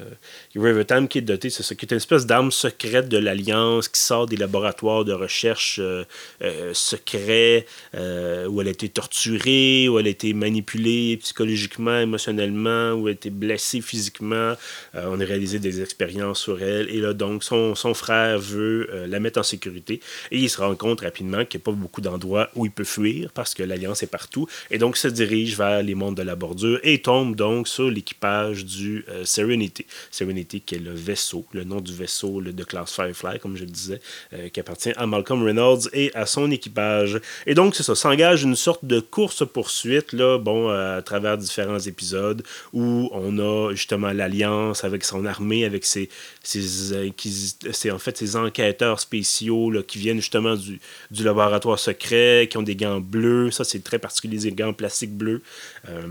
River 0.55 0.85
Tam 0.85 1.07
qui 1.07 1.19
est 1.19 1.21
doté, 1.21 1.49
c'est 1.49 1.63
ça, 1.63 1.75
qui 1.75 1.85
est 1.85 1.91
une 1.91 1.97
espèce 1.97 2.25
d'arme 2.25 2.51
secrète 2.51 3.09
de 3.09 3.17
l'Alliance 3.17 3.87
qui 3.87 3.99
sort 4.01 4.27
des 4.27 4.37
laboratoires 4.37 5.05
de 5.05 5.13
recherche 5.13 5.79
secrets 6.73 7.65
où 7.93 8.61
elle 8.61 8.67
a 8.67 8.71
été 8.71 8.89
torturée, 8.89 9.87
où 9.89 9.99
elle 9.99 10.07
a 10.07 10.09
été 10.09 10.33
manipulée 10.33 11.17
psychologiquement, 11.17 11.99
émotionnellement, 11.99 12.93
où 12.93 13.07
elle 13.07 13.13
a 13.13 13.15
été 13.15 13.29
blessée 13.29 13.81
physiquement. 13.81 14.53
on 14.93 15.19
est 15.19 15.25
des 15.39 15.81
expériences 15.81 16.39
sur 16.39 16.61
elle. 16.61 16.89
Et 16.89 16.99
là, 16.99 17.13
donc, 17.13 17.43
son, 17.43 17.75
son 17.75 17.93
frère 17.93 18.39
veut 18.39 18.89
euh, 18.91 19.07
la 19.07 19.19
mettre 19.19 19.39
en 19.39 19.43
sécurité. 19.43 20.01
Et 20.31 20.37
il 20.37 20.49
se 20.49 20.59
rend 20.59 20.75
compte 20.75 21.01
rapidement 21.01 21.45
qu'il 21.45 21.59
n'y 21.59 21.63
a 21.63 21.65
pas 21.65 21.71
beaucoup 21.71 22.01
d'endroits 22.01 22.49
où 22.55 22.65
il 22.65 22.71
peut 22.71 22.83
fuir 22.83 23.31
parce 23.33 23.53
que 23.53 23.63
l'Alliance 23.63 24.03
est 24.03 24.07
partout. 24.07 24.47
Et 24.71 24.77
donc, 24.77 24.97
se 24.97 25.07
dirige 25.07 25.57
vers 25.57 25.83
les 25.83 25.95
mondes 25.95 26.17
de 26.17 26.23
la 26.23 26.35
bordure 26.35 26.79
et 26.83 27.01
tombe 27.01 27.35
donc 27.35 27.67
sur 27.67 27.89
l'équipage 27.89 28.65
du 28.65 29.05
euh, 29.09 29.25
Serenity. 29.25 29.85
Serenity, 30.11 30.61
qui 30.61 30.75
est 30.75 30.79
le 30.79 30.93
vaisseau, 30.93 31.45
le 31.51 31.63
nom 31.63 31.81
du 31.81 31.93
vaisseau 31.93 32.41
de 32.41 32.63
classe 32.63 32.93
Firefly, 32.93 33.39
comme 33.39 33.55
je 33.55 33.63
le 33.63 33.71
disais, 33.71 33.99
euh, 34.33 34.49
qui 34.49 34.59
appartient 34.59 34.93
à 34.95 35.05
Malcolm 35.05 35.43
Reynolds 35.43 35.89
et 35.93 36.13
à 36.15 36.25
son 36.25 36.51
équipage. 36.51 37.19
Et 37.45 37.53
donc, 37.53 37.75
c'est 37.75 37.83
ça, 37.83 37.95
s'engage 37.95 38.43
une 38.43 38.55
sorte 38.55 38.85
de 38.85 38.99
course-poursuite, 38.99 40.13
là, 40.13 40.37
bon, 40.37 40.69
à 40.69 41.01
travers 41.01 41.37
différents 41.37 41.79
épisodes 41.79 42.43
où 42.73 43.09
on 43.11 43.39
a 43.39 43.71
justement 43.73 44.11
l'Alliance 44.11 44.83
avec 44.83 45.03
son 45.03 45.16
armée 45.25 45.65
avec 45.65 45.85
ses, 45.85 46.09
en 47.91 47.99
fait, 47.99 48.17
ces 48.17 48.35
enquêteurs 48.35 48.99
spéciaux 48.99 49.71
là, 49.71 49.83
qui 49.83 49.97
viennent 49.97 50.17
justement 50.17 50.55
du, 50.55 50.79
du, 51.11 51.23
laboratoire 51.23 51.79
secret, 51.79 52.47
qui 52.49 52.57
ont 52.57 52.63
des 52.63 52.75
gants 52.75 52.99
bleus. 52.99 53.51
Ça, 53.51 53.63
c'est 53.63 53.83
très 53.83 53.99
particulier, 53.99 54.37
des 54.37 54.51
gants 54.51 54.73
plastiques 54.73 55.15
bleus. 55.15 55.41
Euh, 55.89 56.07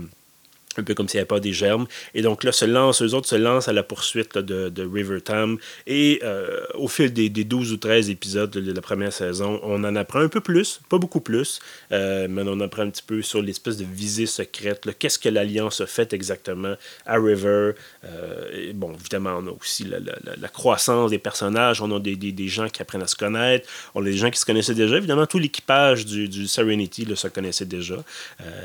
un 0.77 0.83
peu 0.83 0.93
comme 0.93 1.07
s'il 1.07 1.17
n'y 1.17 1.21
avait 1.21 1.27
pas 1.27 1.39
des 1.39 1.53
germes. 1.53 1.87
Et 2.13 2.21
donc 2.21 2.43
là, 2.43 2.51
se 2.51 2.65
lancent, 2.65 3.01
eux 3.01 3.13
autres 3.13 3.27
se 3.27 3.35
lancent 3.35 3.67
à 3.67 3.73
la 3.73 3.83
poursuite 3.83 4.37
de, 4.37 4.69
de, 4.69 4.83
River 4.85 5.21
Tam. 5.21 5.57
Et 5.85 6.19
euh, 6.23 6.65
au 6.75 6.87
fil 6.87 7.11
des, 7.13 7.29
des, 7.29 7.43
12 7.43 7.73
ou 7.73 7.77
13 7.77 8.09
épisodes 8.09 8.51
de 8.51 8.71
la 8.71 8.81
première 8.81 9.13
saison, 9.13 9.59
on 9.63 9.83
en 9.83 9.95
apprend 9.95 10.19
un 10.19 10.29
peu 10.29 10.41
plus, 10.41 10.81
pas 10.89 10.97
beaucoup 10.97 11.21
plus, 11.21 11.59
euh, 11.91 12.27
mais 12.29 12.43
on 12.43 12.53
en 12.53 12.59
apprend 12.61 12.83
un 12.83 12.89
petit 12.89 13.03
peu 13.05 13.21
sur 13.21 13.41
l'espèce 13.41 13.77
de 13.77 13.85
visée 13.85 14.25
secrète. 14.25 14.87
Qu'est-ce 14.99 15.19
que 15.19 15.29
l'Alliance 15.29 15.83
fait 15.85 16.13
exactement 16.13 16.75
à 17.05 17.15
River? 17.15 17.73
Euh, 18.05 18.73
bon, 18.73 18.93
évidemment, 18.93 19.37
on 19.39 19.47
a 19.47 19.51
aussi 19.51 19.83
la, 19.83 19.99
la, 19.99 20.35
la, 20.39 20.47
croissance 20.47 21.11
des 21.11 21.19
personnages. 21.19 21.81
On 21.81 21.95
a 21.95 21.99
des, 21.99 22.15
des, 22.15 22.31
des, 22.31 22.47
gens 22.47 22.69
qui 22.69 22.81
apprennent 22.81 23.03
à 23.03 23.07
se 23.07 23.15
connaître. 23.15 23.67
On 23.95 24.01
a 24.01 24.05
des 24.05 24.17
gens 24.17 24.29
qui 24.29 24.39
se 24.39 24.45
connaissaient 24.45 24.75
déjà. 24.75 24.97
Évidemment, 24.97 25.25
tout 25.25 25.39
l'équipage 25.39 26.05
du, 26.05 26.27
du, 26.27 26.47
Serenity 26.47 27.05
là, 27.05 27.15
se 27.15 27.27
connaissait 27.27 27.65
déjà. 27.65 28.03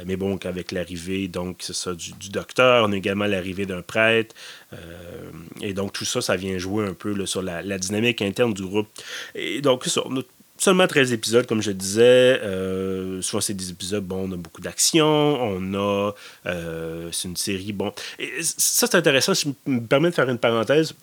mais 0.06 0.16
bon, 0.16 0.38
avec 0.44 0.72
l'arrivée, 0.72 1.28
donc, 1.28 1.58
c'est 1.60 1.74
ça, 1.74 1.94
du, 2.10 2.30
docteur, 2.30 2.84
on 2.88 2.92
a 2.92 2.96
également 2.96 3.26
l'arrivée 3.26 3.66
d'un 3.66 3.82
prêtre. 3.82 4.34
Euh, 4.72 5.30
et 5.60 5.74
donc, 5.74 5.92
tout 5.92 6.04
ça, 6.04 6.20
ça 6.20 6.36
vient 6.36 6.58
jouer 6.58 6.86
un 6.86 6.94
peu 6.94 7.26
sur 7.26 7.42
la, 7.42 7.78
dynamique 7.78 8.22
interne 8.22 8.54
du 8.54 8.62
groupe. 8.62 8.88
Et 9.34 9.60
donc, 9.60 9.86
on 10.04 10.18
a 10.18 10.22
seulement 10.58 10.86
13 10.86 11.12
épisodes, 11.12 11.46
comme 11.46 11.62
je 11.62 11.72
disais. 11.72 12.40
Euh, 12.42 13.20
souvent, 13.22 13.40
c'est 13.40 13.54
des 13.54 13.70
épisodes, 13.70 14.04
bon, 14.04 14.28
on 14.28 14.32
a 14.32 14.36
beaucoup 14.36 14.60
d'action, 14.60 15.06
on 15.06 15.74
a... 15.74 16.14
Euh, 16.46 17.08
c'est 17.12 17.28
une 17.28 17.36
série, 17.36 17.72
bon... 17.72 17.92
Et 18.18 18.30
ça, 18.42 18.86
c'est 18.86 18.96
intéressant, 18.96 19.34
je 19.34 19.48
me 19.66 19.80
permets 19.80 20.10
de 20.10 20.14
faire 20.14 20.28
une 20.28 20.38
parenthèse. 20.38 20.94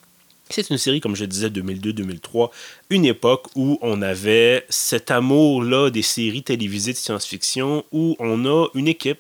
C'est 0.52 0.72
une 0.72 0.80
série, 0.80 1.00
comme 1.00 1.16
je 1.16 1.26
disais, 1.26 1.50
2002-2003, 1.50 2.50
une 2.90 3.06
époque 3.06 3.48
où 3.56 3.78
on 3.84 4.02
avait 4.02 4.66
cet 4.68 5.12
amour-là 5.12 5.92
des 5.92 6.02
séries 6.02 6.42
télévisées 6.42 6.94
de 6.94 6.98
science-fiction, 6.98 7.86
où 7.92 8.16
on 8.18 8.46
a 8.46 8.68
une 8.74 8.88
équipe 8.88 9.20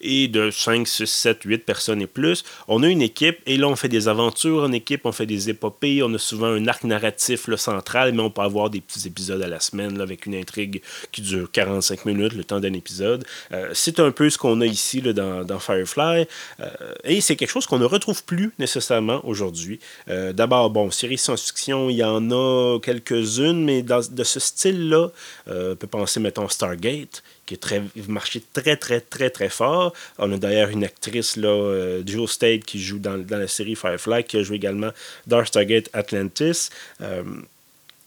et 0.00 0.28
de 0.28 0.50
5, 0.50 0.86
6, 0.86 1.06
7, 1.06 1.42
8 1.44 1.58
personnes 1.64 2.02
et 2.02 2.06
plus. 2.06 2.44
On 2.68 2.82
a 2.82 2.88
une 2.88 3.02
équipe 3.02 3.38
et 3.46 3.56
là, 3.56 3.68
on 3.68 3.76
fait 3.76 3.88
des 3.88 4.08
aventures 4.08 4.62
en 4.62 4.72
équipe, 4.72 5.02
on 5.04 5.12
fait 5.12 5.26
des 5.26 5.50
épopées, 5.50 6.02
on 6.02 6.12
a 6.14 6.18
souvent 6.18 6.46
un 6.48 6.66
arc 6.66 6.84
narratif 6.84 7.48
central, 7.56 8.12
mais 8.12 8.22
on 8.22 8.30
peut 8.30 8.42
avoir 8.42 8.70
des 8.70 8.80
petits 8.80 9.06
épisodes 9.06 9.42
à 9.42 9.48
la 9.48 9.60
semaine 9.60 10.00
avec 10.00 10.26
une 10.26 10.34
intrigue 10.34 10.82
qui 11.12 11.22
dure 11.22 11.50
45 11.50 12.04
minutes, 12.04 12.34
le 12.34 12.44
temps 12.44 12.60
d'un 12.60 12.72
épisode. 12.72 13.24
Euh, 13.52 13.70
c'est 13.72 14.00
un 14.00 14.10
peu 14.10 14.30
ce 14.30 14.38
qu'on 14.38 14.60
a 14.60 14.66
ici 14.66 15.00
là, 15.00 15.12
dans, 15.12 15.44
dans, 15.44 15.58
Firefly 15.58 16.26
euh, 16.60 16.68
et 17.04 17.20
c'est 17.20 17.36
quelque 17.36 17.50
chose 17.50 17.66
qu'on 17.66 17.78
ne 17.78 17.84
retrouve 17.84 18.24
plus 18.24 18.52
nécessairement 18.58 19.20
aujourd'hui. 19.24 19.80
Euh, 20.08 20.32
d'abord, 20.32 20.70
bon, 20.70 20.90
série 20.90 21.18
science-fiction, 21.18 21.90
il 21.90 21.96
y 21.96 22.04
en 22.04 22.30
a 22.30 22.78
quelques-unes, 22.80 23.64
mais 23.64 23.82
dans, 23.82 24.00
de 24.08 24.24
ce 24.24 24.40
style-là, 24.40 25.10
on 25.46 25.76
peut 25.76 25.86
penser, 25.86 26.20
mettons, 26.20 26.48
Stargate 26.48 27.22
qui 27.48 27.54
est 27.54 27.56
très, 27.56 27.82
marché 28.08 28.42
très, 28.52 28.76
très, 28.76 29.00
très, 29.00 29.30
très 29.30 29.48
fort. 29.48 29.94
On 30.18 30.30
a 30.32 30.36
d'ailleurs 30.36 30.68
une 30.68 30.84
actrice, 30.84 31.36
là, 31.36 31.48
euh, 31.48 32.02
Jill 32.04 32.28
State, 32.28 32.64
qui 32.64 32.78
joue 32.78 32.98
dans, 32.98 33.16
dans, 33.16 33.38
la 33.38 33.48
série 33.48 33.74
Firefly, 33.74 34.24
qui 34.24 34.36
a 34.36 34.42
joué 34.42 34.56
également 34.56 34.90
Dark 35.26 35.46
Stargate 35.46 35.88
Atlantis. 35.94 36.68
Euh, 37.00 37.22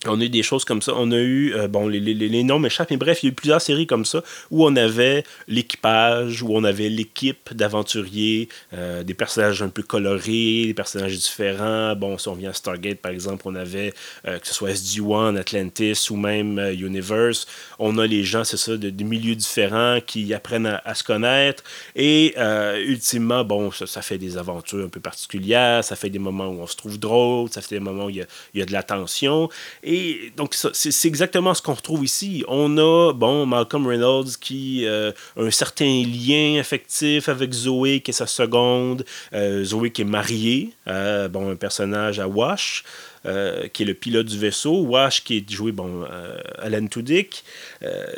on 0.07 0.19
a 0.19 0.23
eu 0.23 0.29
des 0.29 0.41
choses 0.43 0.65
comme 0.65 0.81
ça. 0.81 0.93
On 0.95 1.11
a 1.11 1.17
eu, 1.17 1.53
euh, 1.53 1.67
bon, 1.67 1.87
les, 1.87 1.99
les, 1.99 2.13
les, 2.15 2.43
noms 2.43 2.59
m'échappent, 2.59 2.89
mais 2.89 2.97
bref, 2.97 3.21
il 3.21 3.27
y 3.27 3.29
a 3.29 3.31
eu 3.31 3.35
plusieurs 3.35 3.61
séries 3.61 3.85
comme 3.85 4.05
ça 4.05 4.23
où 4.49 4.65
on 4.65 4.75
avait 4.75 5.23
l'équipage, 5.47 6.41
où 6.41 6.55
on 6.55 6.63
avait 6.63 6.89
l'équipe 6.89 7.53
d'aventuriers, 7.53 8.49
euh, 8.73 9.03
des 9.03 9.13
personnages 9.13 9.61
un 9.61 9.69
peu 9.69 9.83
colorés, 9.83 10.65
des 10.65 10.73
personnages 10.73 11.15
différents. 11.15 11.95
Bon, 11.95 12.17
si 12.17 12.27
on 12.29 12.33
vient 12.33 12.49
à 12.49 12.53
Stargate, 12.53 12.97
par 12.97 13.11
exemple, 13.11 13.43
on 13.45 13.55
avait, 13.55 13.93
euh, 14.27 14.39
que 14.39 14.47
ce 14.47 14.53
soit 14.53 14.71
SG-1, 14.71 15.37
Atlantis 15.37 16.07
ou 16.09 16.15
même 16.15 16.59
Universe, 16.79 17.45
on 17.77 17.97
a 17.97 18.07
les 18.07 18.23
gens, 18.23 18.43
c'est 18.43 18.57
ça, 18.57 18.77
de, 18.77 19.03
milieux 19.03 19.35
différents 19.35 19.99
qui 20.05 20.33
apprennent 20.33 20.79
à, 20.83 20.95
se 20.95 21.03
connaître. 21.03 21.63
Et 21.95 22.35
ultimement, 22.85 23.43
bon, 23.43 23.71
ça, 23.71 24.01
fait 24.01 24.17
des 24.17 24.37
aventures 24.37 24.85
un 24.85 24.89
peu 24.89 24.99
particulières, 24.99 25.83
ça 25.83 25.95
fait 25.95 26.09
des 26.09 26.19
moments 26.19 26.47
où 26.47 26.61
on 26.61 26.67
se 26.67 26.75
trouve 26.75 26.99
drôle, 26.99 27.49
ça 27.49 27.61
fait 27.61 27.75
des 27.75 27.79
moments 27.79 28.05
où 28.05 28.09
il 28.09 28.17
y 28.17 28.21
a, 28.21 28.25
il 28.53 28.59
y 28.59 28.63
a 28.63 28.65
de 28.65 28.71
la 28.71 28.83
tension. 28.83 29.49
Donc, 30.37 30.53
c'est 30.53 31.07
exactement 31.07 31.53
ce 31.53 31.61
qu'on 31.61 31.73
retrouve 31.73 32.03
ici. 32.03 32.43
On 32.47 32.77
a, 32.77 33.13
bon, 33.13 33.45
Malcolm 33.45 33.87
Reynolds 33.87 34.37
qui 34.39 34.85
euh, 34.85 35.11
a 35.37 35.41
un 35.41 35.51
certain 35.51 36.03
lien 36.03 36.59
affectif 36.59 37.29
avec 37.29 37.51
Zoé, 37.53 38.01
qui 38.01 38.11
est 38.11 38.13
sa 38.13 38.27
seconde. 38.27 39.05
Euh, 39.33 39.63
Zoé 39.63 39.91
qui 39.91 40.01
est 40.01 40.05
mariée, 40.05 40.73
à, 40.85 41.27
bon, 41.27 41.51
un 41.51 41.55
personnage 41.55 42.19
à 42.19 42.27
Wash. 42.27 42.83
Euh, 43.27 43.67
qui 43.67 43.83
est 43.83 43.85
le 43.85 43.93
pilote 43.93 44.25
du 44.25 44.39
vaisseau, 44.39 44.81
Wash 44.81 45.23
qui 45.23 45.37
est 45.37 45.51
joué, 45.51 45.71
bon, 45.71 46.05
Alan 46.57 46.87
Tudyk, 46.87 47.43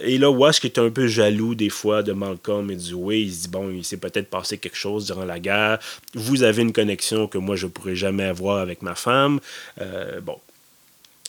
et 0.01 0.17
là, 0.17 0.31
Wash 0.31 0.61
qui 0.61 0.67
est 0.67 0.79
un 0.79 0.89
peu 0.89 1.07
jaloux 1.07 1.55
des 1.55 1.67
fois 1.67 2.03
de 2.03 2.13
Malcolm 2.13 2.71
et 2.71 2.75
de 2.75 2.79
Zoé, 2.79 3.19
il 3.19 3.33
se 3.33 3.41
dit, 3.41 3.47
bon, 3.49 3.69
il 3.69 3.83
s'est 3.83 3.97
peut-être 3.97 4.29
passé 4.29 4.57
quelque 4.57 4.77
chose 4.77 5.05
durant 5.05 5.25
la 5.25 5.41
guerre, 5.41 5.79
vous 6.13 6.43
avez 6.43 6.61
une 6.61 6.71
connexion 6.71 7.27
que 7.27 7.37
moi 7.37 7.57
je 7.57 7.65
ne 7.65 7.71
pourrais 7.71 7.97
jamais 7.97 8.23
avoir 8.23 8.59
avec 8.59 8.81
ma 8.81 8.95
femme, 8.95 9.41
bon, 10.21 10.37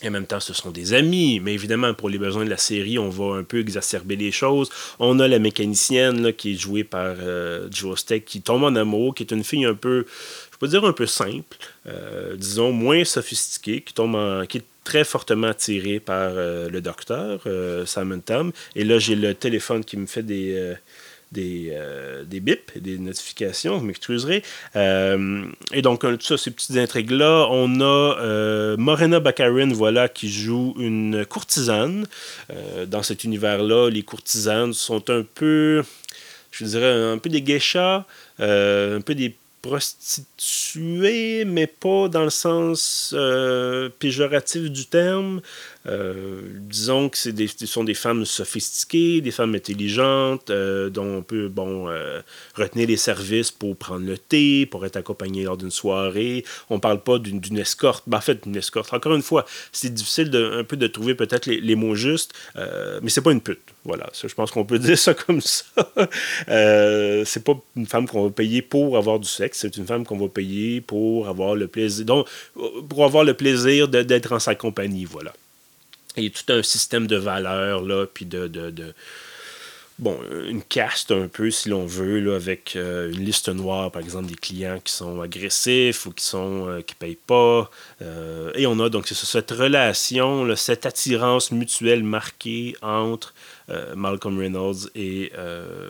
et 0.04 0.08
en 0.08 0.10
même 0.10 0.26
temps, 0.26 0.40
ce 0.40 0.52
sont 0.52 0.70
des 0.70 0.92
amis, 0.92 1.40
mais 1.40 1.54
évidemment, 1.54 1.94
pour 1.94 2.08
les 2.08 2.18
besoins 2.18 2.44
de 2.44 2.50
la 2.50 2.56
série, 2.56 2.98
on 2.98 3.08
va 3.08 3.36
un 3.36 3.42
peu 3.42 3.60
exacerber 3.60 4.16
les 4.16 4.32
choses. 4.32 4.70
On 4.98 5.18
a 5.18 5.28
la 5.28 5.38
mécanicienne 5.38 6.22
là, 6.22 6.32
qui 6.32 6.52
est 6.52 6.56
jouée 6.56 6.84
par 6.84 7.16
euh, 7.20 7.68
Joe 7.70 7.98
Steck, 7.98 8.24
qui 8.24 8.42
tombe 8.42 8.64
en 8.64 8.74
amour, 8.76 9.14
qui 9.14 9.22
est 9.22 9.32
une 9.32 9.44
fille 9.44 9.64
un 9.64 9.74
peu, 9.74 10.04
je 10.52 10.58
peux 10.58 10.68
dire 10.68 10.84
un 10.84 10.92
peu 10.92 11.06
simple, 11.06 11.56
euh, 11.86 12.36
disons 12.36 12.72
moins 12.72 13.04
sophistiquée, 13.04 13.80
qui 13.80 13.94
tombe 13.94 14.14
en, 14.14 14.46
qui 14.46 14.58
est 14.58 14.64
très 14.84 15.04
fortement 15.04 15.48
attirée 15.48 16.00
par 16.00 16.32
euh, 16.34 16.68
le 16.68 16.80
docteur, 16.80 17.40
Simon 17.86 18.20
Tam. 18.20 18.52
Et 18.76 18.84
là, 18.84 18.98
j'ai 18.98 19.14
le 19.14 19.34
téléphone 19.34 19.84
qui 19.84 19.96
me 19.96 20.06
fait 20.06 20.22
des 20.22 20.74
des, 21.32 21.70
euh, 21.72 22.24
des 22.24 22.40
bips, 22.40 22.78
des 22.78 22.98
notifications, 22.98 23.78
vous 23.78 23.84
m'excuserez. 23.84 24.42
Euh, 24.76 25.44
et 25.72 25.82
donc, 25.82 26.00
tout 26.00 26.20
ça, 26.20 26.38
ces 26.38 26.50
petites 26.50 26.76
intrigues-là, 26.76 27.48
on 27.50 27.80
a 27.80 27.84
euh, 28.20 28.76
Morena 28.76 29.20
Baccarin, 29.20 29.72
voilà, 29.72 30.08
qui 30.08 30.30
joue 30.30 30.74
une 30.78 31.24
courtisane. 31.26 32.06
dans 32.86 33.02
cet 33.02 33.24
univers-là, 33.24 33.90
les 33.90 34.02
courtisanes 34.02 34.72
sont 34.72 35.10
un 35.10 35.22
peu, 35.22 35.82
je 36.50 36.64
dirais, 36.64 36.92
un 37.12 37.18
peu 37.18 37.30
des 37.30 37.44
geishas, 37.44 38.04
un 38.38 39.00
peu 39.00 39.14
des 39.14 39.36
prostituées, 39.64 41.44
mais 41.46 41.66
pas 41.66 42.08
dans 42.08 42.24
le 42.24 42.30
sens 42.30 43.14
péjoratif 43.98 44.70
du 44.70 44.86
terme. 44.86 45.40
Euh, 45.86 46.40
disons 46.60 47.10
que 47.10 47.18
c'est 47.18 47.34
ce 47.46 47.66
sont 47.66 47.84
des 47.84 47.94
femmes 47.94 48.24
sophistiquées, 48.24 49.20
des 49.20 49.30
femmes 49.30 49.54
intelligentes, 49.54 50.48
euh, 50.50 50.88
dont 50.88 51.18
on 51.18 51.22
peut 51.22 51.48
bon, 51.48 51.88
euh, 51.88 52.20
retenir 52.54 52.88
les 52.88 52.96
services 52.96 53.50
pour 53.50 53.76
prendre 53.76 54.06
le 54.06 54.16
thé, 54.16 54.66
pour 54.66 54.86
être 54.86 54.96
accompagné 54.96 55.44
lors 55.44 55.56
d'une 55.56 55.70
soirée. 55.70 56.44
On 56.70 56.76
ne 56.76 56.80
parle 56.80 57.02
pas 57.02 57.18
d'une 57.18 57.58
escorte. 57.58 58.04
Ben, 58.06 58.18
en 58.18 58.22
fait, 58.22 58.44
d'une 58.44 58.56
escorte. 58.56 58.92
Encore 58.94 59.14
une 59.14 59.22
fois, 59.22 59.44
c'est 59.72 59.92
difficile 59.92 60.30
de, 60.30 60.60
un 60.60 60.64
peu 60.64 60.76
de 60.76 60.86
trouver 60.86 61.14
peut-être 61.14 61.46
les, 61.46 61.60
les, 61.60 61.74
mots 61.74 61.94
justes, 61.94 62.32
mais 63.02 63.10
c'est 63.10 63.22
pas 63.22 63.32
une 63.32 63.40
pute. 63.40 63.73
Voilà, 63.84 64.10
je 64.14 64.34
pense 64.34 64.50
qu'on 64.50 64.64
peut 64.64 64.78
dire 64.80 64.98
ça 64.98 65.14
comme 65.14 65.40
ça. 65.40 65.64
c'est 66.46 67.44
pas 67.44 67.60
une 67.76 67.86
femme 67.86 68.08
qu'on 68.08 68.24
va 68.24 68.30
payer 68.30 68.62
pour 68.62 68.96
avoir 68.96 69.18
du 69.18 69.28
sexe, 69.28 69.58
c'est 69.60 69.76
une 69.76 69.86
femme 69.86 70.04
qu'on 70.04 70.18
va 70.18 70.28
payer 70.28 70.80
pour 70.80 71.28
avoir 71.28 71.54
le 71.54 71.68
plaisir, 71.68 72.04
donc, 72.04 72.26
pour 72.88 73.04
avoir 73.04 73.24
le 73.24 73.34
plaisir 73.34 73.88
d'être 73.88 74.32
en 74.32 74.38
sa 74.38 74.54
compagnie. 74.54 75.04
Voilà. 75.04 75.32
Il 76.16 76.24
y 76.24 76.26
a 76.26 76.30
tout 76.30 76.52
un 76.52 76.62
système 76.62 77.06
de 77.06 77.16
valeurs, 77.16 77.82
là, 77.82 78.06
puis 78.06 78.24
de, 78.24 78.48
Bon, 80.00 80.18
une 80.48 80.62
caste 80.62 81.12
un 81.12 81.28
peu, 81.28 81.52
si 81.52 81.68
l'on 81.68 81.86
veut, 81.86 82.34
avec 82.34 82.74
euh, 82.74 83.12
une 83.12 83.24
liste 83.24 83.48
noire, 83.48 83.92
par 83.92 84.02
exemple, 84.02 84.26
des 84.26 84.34
clients 84.34 84.80
qui 84.82 84.92
sont 84.92 85.20
agressifs 85.20 86.06
ou 86.06 86.10
qui 86.10 86.24
sont 86.24 86.68
euh, 86.68 86.80
qui 86.80 86.96
payent 86.96 87.16
pas. 87.28 87.70
Euh, 88.02 88.50
et 88.56 88.66
on 88.66 88.80
a 88.80 88.88
donc 88.88 89.06
cette 89.06 89.52
relation, 89.52 90.56
cette 90.56 90.84
attirance 90.84 91.52
mutuelle 91.52 92.02
marquée 92.02 92.74
entre 92.82 93.34
Malcolm 93.96 94.38
Reynolds 94.38 94.88
et 94.94 95.32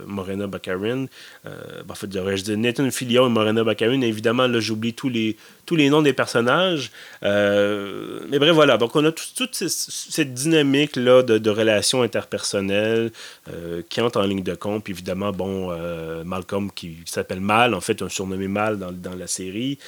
Morena 0.06 0.46
Baccarin. 0.46 1.06
en 1.44 1.94
fait, 1.94 2.06
devrais-je 2.06 2.44
dire 2.44 2.58
Nathan 2.58 2.90
Fillion 2.90 3.26
et 3.26 3.30
Morena 3.30 3.64
Baccarin. 3.64 4.00
Évidemment, 4.00 4.46
là, 4.46 4.60
j'oublie 4.60 4.94
tous 4.94 5.08
les, 5.08 5.36
tous 5.66 5.76
les 5.76 5.90
noms 5.90 6.02
des 6.02 6.12
personnages. 6.12 6.90
Euh, 7.22 8.20
mais 8.28 8.38
bref, 8.38 8.52
voilà. 8.52 8.76
Donc, 8.76 8.94
on 8.96 9.04
a 9.04 9.12
toute 9.12 9.54
cette 9.54 10.34
dynamique-là 10.34 11.22
de, 11.22 11.38
de, 11.38 11.50
relations 11.50 12.02
interpersonnelles 12.02 13.10
euh, 13.48 13.82
qui 13.88 14.00
entre 14.00 14.20
en 14.20 14.24
ligne 14.24 14.42
de 14.42 14.54
compte. 14.54 14.84
Puis 14.84 14.92
évidemment, 14.92 15.32
bon, 15.32 15.70
euh, 15.70 16.24
Malcolm, 16.24 16.70
qui, 16.74 16.98
s'appelle 17.06 17.40
Mal, 17.40 17.74
en 17.74 17.80
fait, 17.80 18.02
un 18.02 18.08
surnommé 18.08 18.48
Mal 18.48 18.78
dans, 18.78 18.92
dans 18.92 19.14
la 19.14 19.26
série. 19.26 19.78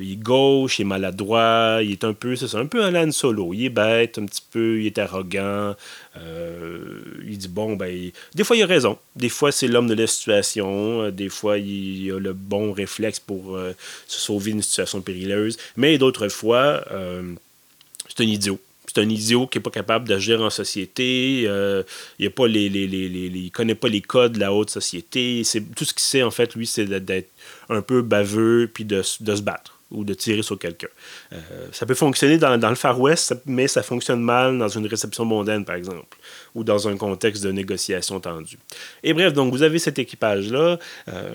il 0.00 0.12
est 0.12 0.16
gauche, 0.16 0.78
il 0.78 0.82
est 0.82 0.86
maladroit, 0.86 1.78
il 1.82 1.92
est 1.92 2.04
un 2.04 2.12
peu, 2.12 2.36
c'est 2.36 2.56
un 2.56 2.66
peu 2.66 2.82
un 2.84 3.10
Solo. 3.10 3.52
Il 3.52 3.64
est 3.64 3.70
bête 3.70 4.18
un 4.18 4.26
petit 4.26 4.44
peu, 4.50 4.80
il 4.80 4.86
est 4.86 4.98
arrogant. 4.98 5.74
Il 6.16 7.38
dit, 7.38 7.48
bon, 7.48 7.76
ben, 7.76 8.10
des 8.34 8.44
fois, 8.44 8.56
il 8.56 8.62
a 8.62 8.66
raison. 8.66 8.98
Des 9.16 9.28
fois, 9.28 9.52
c'est 9.52 9.68
l'homme 9.68 9.88
de 9.88 9.94
la 9.94 10.06
situation. 10.06 11.10
Des 11.10 11.28
fois, 11.28 11.58
il 11.58 12.10
a 12.12 12.18
le 12.18 12.32
bon 12.32 12.72
réflexe 12.72 13.20
pour 13.20 13.58
se 14.06 14.20
sauver 14.20 14.50
une 14.50 14.62
situation 14.62 15.00
périleuse. 15.00 15.56
Mais 15.76 15.98
d'autres 15.98 16.28
fois, 16.28 16.84
euh, 16.90 17.22
c'est 18.08 18.22
un 18.22 18.26
idiot. 18.26 18.58
c'est 18.86 19.00
un 19.00 19.08
idiot 19.08 19.46
qui 19.46 19.58
n'est 19.58 19.62
pas 19.62 19.70
capable 19.70 20.08
d'agir 20.08 20.40
en 20.42 20.50
société. 20.50 21.44
Euh, 21.46 21.82
il 22.18 22.26
ne 22.26 22.46
les, 22.46 22.68
les, 22.68 22.86
les, 22.86 23.50
connaît 23.50 23.74
pas 23.74 23.88
les 23.88 24.00
codes 24.00 24.32
de 24.32 24.40
la 24.40 24.52
haute 24.52 24.70
société. 24.70 25.42
C'est, 25.44 25.62
tout 25.74 25.84
ce 25.84 25.94
qu'il 25.94 26.02
sait, 26.02 26.22
en 26.22 26.30
fait, 26.30 26.54
lui, 26.54 26.66
c'est 26.66 26.86
d'être 26.86 27.30
un 27.68 27.82
peu 27.82 28.02
baveux 28.02 28.70
puis 28.72 28.84
de, 28.84 29.02
de 29.20 29.34
se 29.34 29.42
battre 29.42 29.78
ou 29.92 30.04
de 30.04 30.14
tirer 30.14 30.42
sur 30.42 30.58
quelqu'un. 30.58 30.88
Euh, 31.32 31.38
ça 31.72 31.86
peut 31.86 31.94
fonctionner 31.94 32.38
dans, 32.38 32.68
le 32.68 32.74
Far 32.74 33.00
West, 33.00 33.34
mais 33.46 33.68
ça 33.68 33.82
fonctionne 33.82 34.20
mal 34.20 34.58
dans 34.58 34.68
une 34.68 34.86
réception 34.86 35.24
mondaine, 35.24 35.64
par 35.64 35.76
exemple, 35.76 36.16
ou 36.54 36.64
dans 36.64 36.88
un 36.88 36.96
contexte 36.96 37.44
de 37.44 37.52
négociation 37.52 38.20
tendue. 38.20 38.58
Et 39.02 39.12
bref, 39.12 39.32
donc 39.32 39.52
vous 39.52 39.62
avez 39.62 39.78
cet 39.78 39.98
équipage-là 39.98 40.78
euh, 41.08 41.30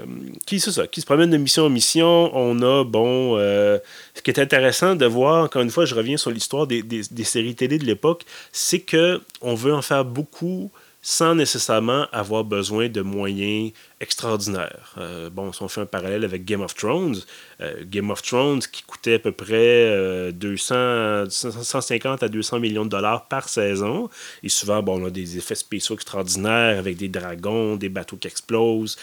qui, 0.45 0.59
ça, 0.59 0.87
qui 0.87 1.01
se 1.01 1.05
promène 1.05 1.29
de 1.29 1.37
mission 1.37 1.65
en 1.65 1.69
mission. 1.69 2.35
On 2.35 2.61
a, 2.61 2.83
bon, 2.83 3.37
euh, 3.37 3.77
ce 4.13 4.21
qui 4.21 4.31
est 4.31 4.39
intéressant 4.39 4.95
de 4.95 5.05
voir, 5.05 5.45
encore 5.45 5.61
une 5.61 5.71
fois, 5.71 5.85
je 5.85 5.95
reviens 5.95 6.17
sur 6.17 6.31
l'histoire 6.31 6.67
des, 6.67 6.83
des, 6.83 7.01
des, 7.09 7.23
séries 7.23 7.55
télé 7.55 7.77
de 7.77 7.85
l'époque, 7.85 8.25
c'est 8.51 8.79
que 8.79 9.21
on 9.41 9.55
veut 9.55 9.73
en 9.73 9.81
faire 9.81 10.05
beaucoup 10.05 10.71
sans 11.09 11.35
nécessairement 11.35 12.05
avoir 12.11 12.43
besoin 12.43 12.89
de 12.89 12.99
moyens 12.99 13.71
extraordinaires. 14.01 14.93
Euh, 14.97 15.29
bon, 15.29 15.53
si 15.53 15.63
on 15.63 15.69
fait 15.69 15.79
un 15.79 15.85
parallèle 15.85 16.25
avec 16.25 16.43
Game 16.43 16.59
of 16.59 16.75
Thrones, 16.75 17.15
euh, 17.61 17.85
Game 17.85 18.09
of 18.09 18.21
Thrones 18.21 18.59
qui 18.59 18.83
coûtait 18.83 19.13
à 19.13 19.19
peu 19.19 19.31
près 19.31 20.33
200, 20.33 20.75
euh, 20.75 21.29
150 21.29 22.23
à 22.23 22.27
200 22.27 22.59
millions 22.59 22.83
de 22.83 22.89
dollars 22.89 23.29
par 23.29 23.47
saison, 23.47 24.09
et 24.43 24.49
souvent, 24.49 24.83
bon, 24.83 25.01
on 25.01 25.05
a 25.05 25.09
des 25.09 25.37
effets 25.37 25.55
spéciaux 25.55 25.95
extraordinaires 25.95 26.77
avec 26.77 26.97
des 26.97 27.07
dragons, 27.07 27.77
des 27.77 27.87
bateaux 27.87 28.17
qui 28.17 28.27
explosent, 28.27 28.97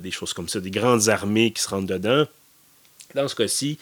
des 0.00 0.10
choses 0.10 0.32
comme 0.32 0.48
ça, 0.48 0.60
des 0.60 0.70
grandes 0.70 1.10
armées 1.10 1.50
qui 1.50 1.60
se 1.60 1.68
rentrent 1.68 1.88
dedans. 1.88 2.24
Dans 3.14 3.28
ce 3.28 3.34
cas-ci, 3.34 3.78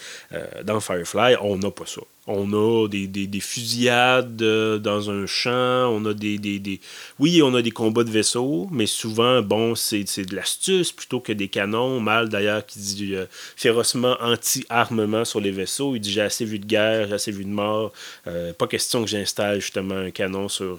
dans 0.65 0.81
Firefly, 0.81 1.37
on 1.41 1.57
n'a 1.57 1.71
pas 1.71 1.87
ça. 1.87 2.03
On 2.29 2.53
a 2.53 2.87
des, 2.87 3.09
des, 3.09 3.41
fusillades 3.41 4.41
euh, 4.43 4.79
dans 4.79 5.11
un 5.11 5.27
champ, 5.27 5.91
on 5.91 6.07
a 6.07 6.15
des, 6.15 6.39
des, 6.39 6.81
Oui, 7.19 7.43
on 7.43 7.53
a 7.57 7.63
des 7.63 7.73
combats 7.73 8.05
de 8.05 8.11
vaisseaux, 8.11 8.69
mais 8.71 8.87
souvent, 8.87 9.43
bon, 9.43 9.75
c'est 9.75 10.05
de 10.05 10.37
l'astuce 10.37 10.93
plutôt 10.93 11.19
que 11.19 11.33
des 11.33 11.49
canons. 11.49 11.99
Mal, 11.99 12.29
d'ailleurs, 12.29 12.65
qui 12.65 12.79
dit 12.79 13.17
euh, 13.17 13.27
férocement 13.57 14.17
anti-armement 14.21 15.25
sur 15.25 15.41
les 15.41 15.51
vaisseaux. 15.51 15.97
Il 15.97 16.01
dit 16.01 16.13
J'ai 16.13 16.21
assez 16.21 16.45
vu 16.45 16.61
de 16.61 16.67
guerre, 16.67 17.09
j'ai 17.09 17.15
assez 17.15 17.33
vu 17.33 17.45
de 17.45 17.51
mort. 17.51 17.93
Euh, 18.29 18.53
pas 18.53 18.69
question 18.69 19.03
que 19.03 19.11
j'installe 19.11 19.61
justement 19.61 19.97
un 19.97 20.13
canon 20.13 20.49
sur 20.49 20.79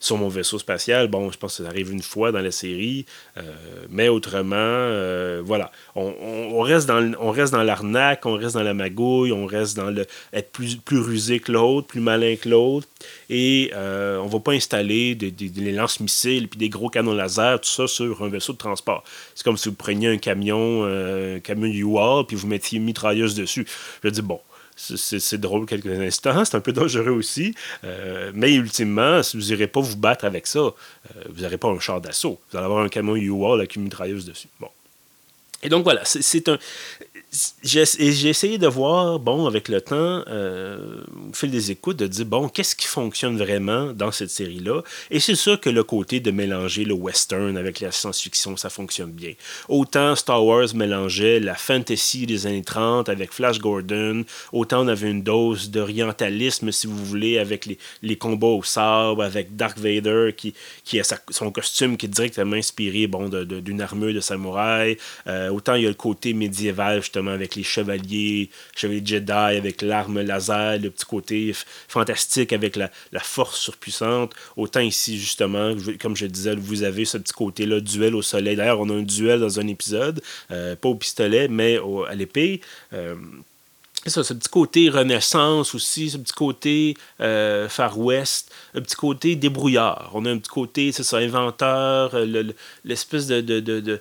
sur 0.00 0.16
mon 0.16 0.28
vaisseau 0.28 0.58
spatial. 0.58 1.08
Bon, 1.08 1.30
je 1.30 1.38
pense 1.38 1.58
que 1.58 1.64
ça 1.64 1.68
arrive 1.68 1.92
une 1.92 2.02
fois 2.02 2.32
dans 2.32 2.40
la 2.40 2.50
série, 2.50 3.06
euh, 3.36 3.42
mais 3.88 4.08
autrement, 4.08 4.56
euh, 4.56 5.42
voilà. 5.44 5.70
On, 5.94 6.60
reste 6.60 6.86
dans, 6.86 7.00
l'arnaque, 7.62 8.26
on 8.26 8.34
reste 8.34 8.54
dans 8.54 8.62
la 8.62 8.74
magouille, 8.74 9.32
on 9.32 9.46
reste 9.46 9.76
dans 9.76 9.90
le 9.90 10.06
être 10.32 10.50
plus, 10.50 10.76
plus 10.76 11.00
rusé 11.00 11.40
que 11.40 11.52
l'autre, 11.52 11.86
plus 11.86 12.00
malin 12.00 12.36
que 12.36 12.48
l'autre, 12.48 12.86
et 13.30 13.70
euh, 13.74 14.18
on 14.18 14.26
va 14.26 14.40
pas 14.40 14.52
installer 14.52 15.14
des, 15.14 15.30
des, 15.30 15.72
lance-missiles 15.72 16.48
puis 16.48 16.58
des 16.58 16.68
gros 16.68 16.88
canons 16.88 17.14
laser, 17.14 17.60
tout 17.60 17.68
ça 17.68 17.86
sur 17.86 18.22
un 18.22 18.28
vaisseau 18.28 18.52
de 18.52 18.58
transport. 18.58 19.04
C'est 19.34 19.44
comme 19.44 19.56
si 19.56 19.68
vous 19.68 19.74
preniez 19.74 20.08
un 20.08 20.18
camion, 20.18 20.84
un 20.84 21.40
camion 21.40 21.68
U-Haul, 21.68 22.26
puis 22.26 22.36
vous 22.36 22.46
mettiez 22.46 22.78
une 22.78 22.84
mitrailleuse 22.84 23.34
dessus. 23.34 23.66
Je 24.02 24.08
dis, 24.08 24.22
bon, 24.22 24.40
c'est 24.78 25.40
drôle 25.40 25.66
quelques 25.66 25.86
instants, 25.86 26.44
c'est 26.44 26.56
un 26.56 26.60
peu 26.60 26.72
dangereux 26.72 27.10
aussi, 27.10 27.54
euh, 27.84 28.30
mais 28.34 28.54
ultimement, 28.54 29.22
si 29.22 29.36
vous 29.36 29.44
n'irez 29.44 29.66
pas 29.66 29.80
vous 29.80 29.96
battre 29.96 30.24
avec 30.24 30.46
ça, 30.46 30.60
euh, 30.60 30.72
vous 31.30 31.42
n'aurez 31.42 31.58
pas 31.58 31.68
un 31.68 31.80
char 31.80 32.00
d'assaut. 32.00 32.40
Vous 32.50 32.56
allez 32.56 32.66
avoir 32.66 32.84
un 32.84 32.88
camion 32.88 33.16
U-Haul 33.16 33.58
avec 33.58 33.76
une 33.76 33.82
mitrailleuse 33.82 34.24
dessus. 34.24 34.48
Bon. 34.60 34.68
Et 35.62 35.68
donc 35.68 35.84
voilà, 35.84 36.02
c'est 36.04 36.48
un 36.48 36.58
j'ai 37.62 37.82
essayé 38.28 38.56
de 38.56 38.66
voir, 38.66 39.18
bon, 39.18 39.46
avec 39.46 39.68
le 39.68 39.82
temps, 39.82 40.22
euh, 40.28 41.02
au 41.30 41.34
fil 41.34 41.50
des 41.50 41.70
écoutes, 41.70 41.98
de 41.98 42.06
dire, 42.06 42.24
bon, 42.24 42.48
qu'est-ce 42.48 42.74
qui 42.74 42.86
fonctionne 42.86 43.36
vraiment 43.36 43.92
dans 43.92 44.10
cette 44.10 44.30
série-là? 44.30 44.82
Et 45.10 45.20
c'est 45.20 45.34
sûr 45.34 45.60
que 45.60 45.68
le 45.68 45.84
côté 45.84 46.20
de 46.20 46.30
mélanger 46.30 46.84
le 46.84 46.94
western 46.94 47.56
avec 47.58 47.80
la 47.80 47.92
science-fiction, 47.92 48.56
ça 48.56 48.70
fonctionne 48.70 49.10
bien. 49.10 49.32
Autant 49.68 50.16
Star 50.16 50.44
Wars 50.44 50.74
mélangeait 50.74 51.38
la 51.38 51.54
fantasy 51.54 52.24
des 52.24 52.46
années 52.46 52.62
30 52.62 53.10
avec 53.10 53.32
Flash 53.32 53.58
Gordon, 53.58 54.24
autant 54.52 54.84
on 54.84 54.88
avait 54.88 55.10
une 55.10 55.22
dose 55.22 55.70
d'orientalisme, 55.70 56.72
si 56.72 56.86
vous 56.86 57.04
voulez, 57.04 57.38
avec 57.38 57.66
les, 57.66 57.78
les, 58.02 58.16
combats 58.16 58.46
au 58.46 58.62
sabre, 58.62 59.22
avec 59.22 59.54
Dark 59.54 59.78
Vader 59.78 60.30
qui, 60.34 60.54
qui 60.82 60.98
a 60.98 61.02
son 61.30 61.50
costume 61.50 61.98
qui 61.98 62.06
est 62.06 62.08
directement 62.08 62.56
inspiré, 62.56 63.06
bon, 63.06 63.28
d'une 63.28 63.82
armure 63.82 64.14
de 64.14 64.20
samouraï. 64.20 64.96
Euh, 65.26 65.47
autant 65.50 65.74
il 65.74 65.82
y 65.82 65.86
a 65.86 65.88
le 65.88 65.94
côté 65.94 66.32
médiéval, 66.32 67.00
justement, 67.00 67.30
avec 67.30 67.54
les 67.54 67.62
chevaliers, 67.62 68.50
chevaliers 68.76 69.02
Jedi, 69.04 69.32
avec 69.32 69.82
l'arme 69.82 70.20
laser, 70.20 70.78
le 70.78 70.90
petit 70.90 71.06
côté 71.06 71.52
fantastique 71.88 72.52
avec 72.52 72.76
la, 72.76 72.90
force 73.20 73.58
surpuissante. 73.58 74.34
Autant 74.56 74.80
ici, 74.80 75.18
justement, 75.18 75.74
comme 76.00 76.16
je 76.16 76.26
disais, 76.26 76.54
vous 76.54 76.82
avez 76.82 77.04
ce 77.04 77.18
petit 77.18 77.32
côté-là, 77.32 77.80
duel 77.80 78.14
au 78.14 78.22
soleil. 78.22 78.56
D'ailleurs, 78.56 78.80
on 78.80 78.88
a 78.90 78.94
un 78.94 79.02
duel 79.02 79.40
dans 79.40 79.60
un 79.60 79.66
épisode, 79.66 80.22
euh, 80.50 80.76
pas 80.76 80.88
au 80.88 80.94
pistolet, 80.94 81.48
mais 81.48 81.78
à 82.08 82.14
l'épée. 82.14 82.60
Euh, 82.92 83.14
ça, 84.06 84.22
ce 84.22 84.32
petit 84.32 84.48
côté 84.48 84.88
renaissance 84.88 85.74
aussi, 85.74 86.10
ce 86.10 86.18
petit 86.18 86.32
côté 86.32 86.96
euh, 87.20 87.68
Far 87.68 87.98
West, 87.98 88.52
un 88.74 88.80
petit 88.80 88.96
côté 88.96 89.36
débrouillard. 89.36 90.10
On 90.14 90.24
a 90.24 90.30
un 90.30 90.38
petit 90.38 90.50
côté, 90.50 90.92
c'est 90.92 91.02
ça, 91.02 91.18
inventeur, 91.18 92.14
l'espèce 92.84 93.26
de, 93.26 94.00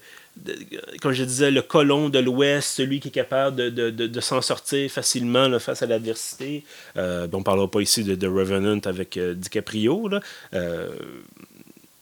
comme 1.02 1.12
je 1.12 1.24
disais, 1.24 1.52
le 1.52 1.62
colon 1.62 2.10
de 2.10 2.20
l'Ouest, 2.20 2.76
celui 2.78 3.00
qui 3.00 3.10
est 3.10 3.12
capable 3.12 3.56
de, 3.56 3.70
de, 3.70 3.90
de, 3.90 4.20
s'en 4.22 4.42
sortir 4.42 4.90
facilement 4.90 5.60
face 5.60 5.82
à 5.84 5.86
l'adversité. 5.86 6.64
Euh, 6.98 7.28
on 7.34 7.40
ne 7.40 7.44
parlera 7.44 7.70
pas 7.70 7.82
ici 7.82 8.04
de, 8.04 8.28
Revenant 8.28 8.80
avec 8.86 9.18
euh, 9.18 9.34
DiCaprio. 9.34 10.08
Là. 10.08 10.20
Euh, 10.54 10.90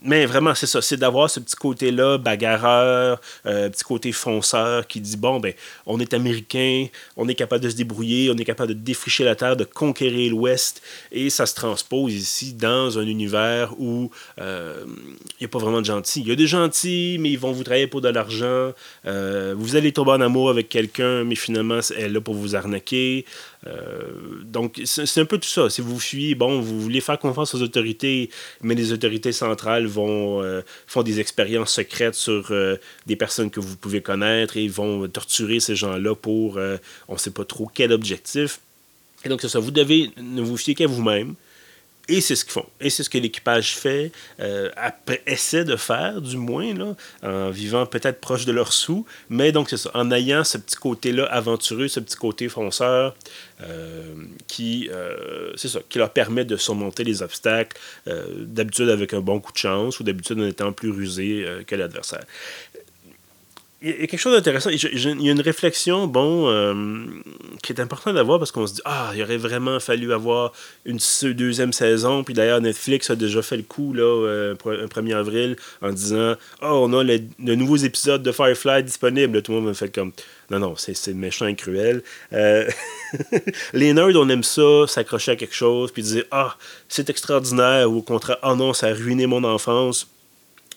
mais 0.06 0.26
vraiment, 0.26 0.54
c'est 0.54 0.68
ça, 0.68 0.82
c'est 0.82 0.98
d'avoir 0.98 1.30
ce 1.30 1.40
petit 1.40 1.56
côté-là, 1.56 2.18
bagarreur, 2.18 3.20
euh, 3.46 3.70
petit 3.70 3.84
côté 3.84 4.12
fonceur, 4.12 4.88
qui 4.88 5.02
dit 5.02 5.18
bon, 5.18 5.40
ben, 5.40 5.54
on 5.86 6.00
est 6.00 6.14
américain, 6.14 6.86
on 7.18 7.28
est 7.28 7.36
capable 7.36 7.64
de 7.64 7.70
se 7.70 7.76
débrouiller, 7.76 8.30
on 8.32 8.38
est 8.38 8.46
capable 8.46 8.70
de 8.70 8.80
défricher 8.80 9.24
la 9.24 9.36
terre, 9.36 9.56
de 9.56 9.64
conquérir 9.64 10.32
l'Ouest, 10.32 10.82
et 11.12 11.30
ça 11.30 11.46
se 11.46 11.56
transpose 11.56 12.14
ici 12.14 12.54
dans 12.54 13.00
un 13.00 13.08
univers 13.08 13.74
où 13.80 14.12
il 14.38 14.44
euh, 14.44 14.86
n'y 15.42 15.46
a 15.46 15.48
pas 15.48 15.60
vraiment 15.60 15.82
de 15.82 15.86
gentils. 15.86 16.22
Il 16.22 16.28
y 16.28 16.32
a 16.32 16.36
des 16.36 16.48
gentils, 16.48 17.18
mais 17.20 17.32
ils 17.32 17.40
vont 17.40 17.52
vous 17.52 17.64
travailler 17.64 17.88
pour 17.88 18.02
de 18.02 18.10
l'argent. 18.10 18.74
Euh, 19.06 19.56
vous 19.58 19.76
allez 19.76 19.92
tomber 19.92 20.12
en 20.12 20.22
amour 20.22 20.50
avec 20.50 20.70
quelqu'un, 20.70 21.24
mais 21.24 21.36
finalement, 21.36 21.80
elle 21.98 22.04
est 22.04 22.10
là 22.10 22.22
pour 22.22 22.36
vous 22.36 22.56
arnaquer. 22.56 23.26
Euh, 23.68 24.44
donc, 24.44 24.82
c'est 24.86 25.20
un 25.20 25.26
peu 25.26 25.38
tout 25.38 25.50
ça. 25.50 25.70
Si 25.70 25.82
vous 25.82 26.00
fuyez, 26.00 26.36
bon, 26.36 26.62
vous 26.62 26.80
voulez 26.80 27.02
faire 27.02 27.18
confiance 27.18 27.56
aux 27.56 27.62
autorités, 27.62 28.30
mais 28.62 28.76
les 28.76 28.92
autorités 28.92 29.32
centrales 29.32 29.86
vont 29.88 30.42
euh, 30.44 30.62
font 30.88 31.04
des 31.04 31.20
expériences 31.20 31.74
secrètes 31.74 32.16
sur 32.16 32.52
euh, 32.52 32.78
des 33.06 33.16
personnes 33.16 33.50
que 33.50 33.60
vous 33.60 33.76
pouvez 33.76 34.02
connaître 34.02 34.58
et 34.58 34.68
vont 34.68 35.08
torturer 35.08 35.60
ces 35.60 35.76
gens-là 35.76 36.16
pour 36.16 36.58
on 37.08 37.14
ne 37.14 37.18
sait 37.18 37.32
pas 37.32 37.46
trop 37.46 37.70
quel 37.74 37.92
objectif. 37.92 38.60
Et 39.24 39.30
donc, 39.30 39.42
c'est 39.42 39.50
ça. 39.50 39.60
Vous 39.60 39.72
devez 39.72 40.12
ne 40.18 40.42
vous 40.42 40.58
fier 40.58 40.76
qu'à 40.76 40.88
vous-même. 40.88 41.36
Et 42.08 42.22
c'est 42.22 42.36
ce 42.36 42.46
qu'ils 42.46 42.54
font. 42.54 42.68
Et 42.80 42.90
c'est 42.90 43.04
ce 43.04 43.10
que 43.10 43.18
l'équipage 43.18 43.76
fait, 43.76 44.12
euh, 44.40 44.70
essaie 45.26 45.66
de 45.66 45.76
faire, 45.76 46.22
du 46.22 46.38
moins, 46.38 46.74
là, 46.74 46.96
en 47.24 47.50
vivant 47.50 47.86
peut-être 47.86 48.22
proche 48.22 48.46
de 48.46 48.52
leur 48.52 48.74
sous. 48.74 49.06
Mais 49.30 49.52
donc, 49.52 49.70
c'est 49.70 49.78
ça. 49.78 49.90
En 49.94 50.12
ayant 50.12 50.44
ce 50.44 50.58
petit 50.58 50.76
côté-là 50.76 51.26
aventureux, 51.26 51.88
ce 51.88 52.00
petit 52.00 52.16
côté 52.16 52.48
fonceur, 52.48 53.16
euh, 53.62 54.14
qui, 54.48 54.90
euh, 54.92 55.52
c'est 55.56 55.70
ça, 55.70 55.80
qui 55.90 55.98
leur 55.98 56.12
permet 56.12 56.46
de 56.46 56.58
surmonter 56.58 57.04
les 57.04 57.22
obstacles, 57.22 57.78
d'habitude 58.06 58.90
avec 58.90 59.14
un 59.14 59.22
bon 59.22 59.40
coup 59.40 59.52
de 59.52 59.58
chance 59.58 60.00
ou 60.00 60.04
d'habitude 60.04 60.40
en 60.40 60.46
étant 60.46 60.72
plus 60.72 60.92
rusé 60.92 61.46
que 61.66 61.76
l'adversaire 61.76 62.24
il 63.82 63.90
y 63.90 64.04
a 64.04 64.08
quelque 64.08 64.18
chose 64.18 64.34
d'intéressant. 64.34 64.70
Il 64.70 65.24
y 65.24 65.30
a 65.30 65.32
une 65.32 65.42
réflexion, 65.42 66.08
bon, 66.08 66.48
euh, 66.50 67.06
qui 67.62 67.74
est 67.74 67.82
importante 67.82 68.16
d'avoir 68.16 68.40
parce 68.40 68.52
qu'on 68.52 68.66
se 68.66 68.76
dit, 68.76 68.82
ah, 68.86 69.12
il 69.14 69.22
aurait 69.22 69.38
vraiment 69.38 69.80
fallu 69.80 70.14
avoir 70.14 70.54
une 70.86 71.00
deuxième 71.34 71.74
saison. 71.74 72.24
Puis 72.24 72.34
d'ailleurs, 72.34 72.62
Netflix 72.62 73.10
a 73.10 73.16
déjà 73.16 73.42
fait 73.42 73.58
le 73.58 73.64
coup, 73.64 73.94
là, 73.94 74.04
euh, 74.04 74.56
un 74.66 74.86
1er 74.88 75.16
avril, 75.16 75.58
en 75.82 75.92
disant, 75.92 76.36
oh, 76.62 76.88
on 76.90 76.94
a 76.94 77.04
le, 77.04 77.20
nouveaux 77.38 77.76
épisodes 77.76 78.24
de 78.24 78.32
Firefly 78.32 78.84
disponibles. 78.84 79.42
Tout 79.42 79.52
le 79.52 79.60
monde 79.60 79.68
me 79.68 79.74
fait 79.74 79.94
comme, 79.94 80.14
non, 80.50 80.60
non, 80.60 80.76
c'est 80.78 81.14
méchant 81.14 81.48
et 81.48 81.56
cruel. 81.56 82.02
Euh, 82.32 82.70
les 83.74 83.94
nerds, 83.94 84.16
on 84.16 84.30
aime 84.30 84.44
ça, 84.44 84.88
s'accrocher 84.88 85.32
à 85.32 85.36
quelque 85.36 85.56
chose, 85.56 85.92
puis 85.92 86.02
dire, 86.02 86.24
ah, 86.32 86.56
c'est 86.88 87.10
extraordinaire, 87.10 87.92
ou 87.92 87.98
au 87.98 88.02
contraire, 88.02 88.38
oh 88.42 88.56
non, 88.56 88.74
ça 88.74 88.88
a 88.88 88.94
ruiné 88.94 89.28
mon 89.28 89.44
enfance 89.44 90.08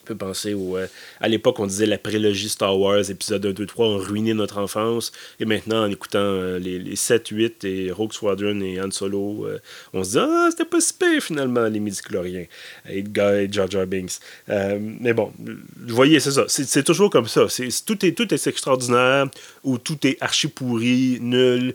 peut 0.09 0.17
penser 0.17 0.55
au, 0.55 0.77
euh, 0.77 0.87
à 1.21 1.29
l'époque, 1.29 1.61
on 1.61 1.67
disait 1.67 1.87
la 1.87 1.99
prélogie 1.99 2.49
Star 2.49 2.79
Wars, 2.79 3.11
épisode 3.11 3.45
1, 3.45 3.53
2, 3.53 3.67
3, 3.67 3.87
ont 3.87 3.99
ruiné 3.99 4.35
notre 4.35 4.59
enfance. 4.59 5.13
Et 5.39 5.45
maintenant, 5.45 5.85
en 5.85 5.91
écoutant 5.91 6.19
euh, 6.19 6.59
les, 6.59 6.79
les, 6.79 6.97
7, 6.97 7.29
8 7.29 7.65
et 7.65 7.91
Rogue 7.93 8.13
Squadron 8.13 8.61
et 8.63 8.81
Han 8.81 8.91
Solo, 8.91 9.47
euh, 9.47 9.59
on 9.93 10.03
se 10.03 10.13
dit 10.13 10.19
Ah, 10.19 10.49
c'était 10.51 10.65
pas 10.65 10.81
si 10.81 10.95
pire 10.95 11.23
finalement, 11.23 11.67
les 11.67 11.81
midi-chloriens 11.81 12.47
et, 12.89 12.99
et 12.99 13.53
Jar 13.53 13.71
Jar 13.71 13.87
Binks. 13.87 14.19
mais 14.49 15.13
bon, 15.13 15.33
vous 15.39 15.95
voyez, 15.95 16.21
c'est 16.21 16.33
ça. 16.33 16.45
C'est 16.49 16.83
toujours 16.83 17.11
comme 17.11 17.29
ça. 17.29 17.49
C'est 17.49 17.69
tout, 17.85 18.05
est, 18.05 18.13
tout 18.13 18.33
est 18.33 18.47
extraordinaire 18.47 19.27
ou 19.63 19.79
tout 19.79 20.07
est 20.07 20.17
archi 20.21 20.49
pourri, 20.49 21.19
nul. 21.21 21.75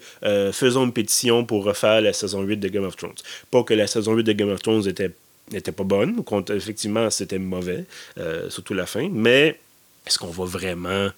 faisons 0.51 0.85
une 0.85 0.93
pétition 0.93 1.45
pour 1.45 1.63
refaire 1.63 2.01
la 2.01 2.13
saison 2.13 2.41
8 2.41 2.57
de 2.57 2.67
Game 2.69 2.83
of 2.83 2.95
Thrones. 2.95 3.13
Pas 3.51 3.63
que 3.63 3.73
la 3.73 3.87
saison 3.87 4.13
8 4.13 4.23
de 4.23 4.33
Game 4.33 4.49
of 4.49 4.61
Thrones 4.61 4.87
était 4.87 5.11
n'était 5.53 5.71
pas 5.71 5.83
bonne. 5.83 6.21
Effectivement, 6.49 7.09
c'était 7.09 7.39
mauvais, 7.39 7.85
euh, 8.17 8.49
surtout 8.49 8.73
la 8.73 8.85
fin. 8.85 9.09
Mais 9.11 9.59
est-ce 10.05 10.19
qu'on 10.19 10.27
va 10.27 10.45
vraiment 10.45 11.09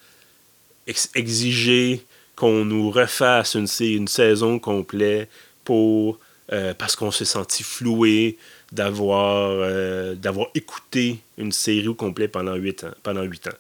exiger 1.16 2.06
qu'on 2.36 2.66
nous 2.66 2.92
refasse 2.92 3.56
une, 3.56 4.08
saison 4.08 4.60
complète 4.60 5.30
pour 5.64 6.20
euh, 6.52 6.74
parce 6.76 6.96
qu'on 6.96 7.10
s'est 7.10 7.26
senti 7.26 7.64
floué 7.64 8.38
d'avoir 8.72 9.50
euh, 9.52 10.14
d'avoir 10.16 10.48
écouté 10.54 11.18
une 11.38 11.52
série 11.52 11.88
au 11.88 11.96
complet 11.96 12.28
pendant 12.28 12.56
8 12.56 12.84
ans. 12.84 12.92
Pendant 13.02 13.24
8 13.24 13.48
ans? 13.48 13.52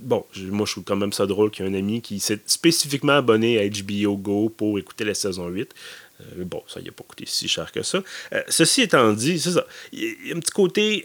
bon, 0.00 0.24
moi, 0.50 0.66
je 0.66 0.72
trouve 0.72 0.84
quand 0.84 0.96
même 0.96 1.12
ça 1.12 1.26
drôle 1.26 1.50
qu'il 1.50 1.64
y 1.64 1.68
ait 1.68 1.70
un 1.70 1.74
ami 1.74 2.00
qui 2.00 2.18
s'est 2.18 2.40
spécifiquement 2.46 3.12
abonné 3.12 3.58
à 3.60 3.68
HBO 3.68 4.16
Go 4.16 4.48
pour 4.48 4.78
écouter 4.78 5.04
la 5.04 5.14
saison 5.14 5.48
8. 5.48 5.72
Euh, 6.20 6.44
bon, 6.44 6.62
ça 6.66 6.80
n'a 6.80 6.90
pas 6.90 7.04
coûté 7.04 7.24
si 7.26 7.48
cher 7.48 7.70
que 7.72 7.82
ça. 7.82 8.02
Euh, 8.32 8.42
ceci 8.48 8.82
étant 8.82 9.12
dit, 9.12 9.38
c'est 9.38 9.52
ça. 9.52 9.66
Il 9.92 10.16
y 10.26 10.32
a 10.32 10.36
un 10.36 10.40
petit 10.40 10.52
côté. 10.52 11.04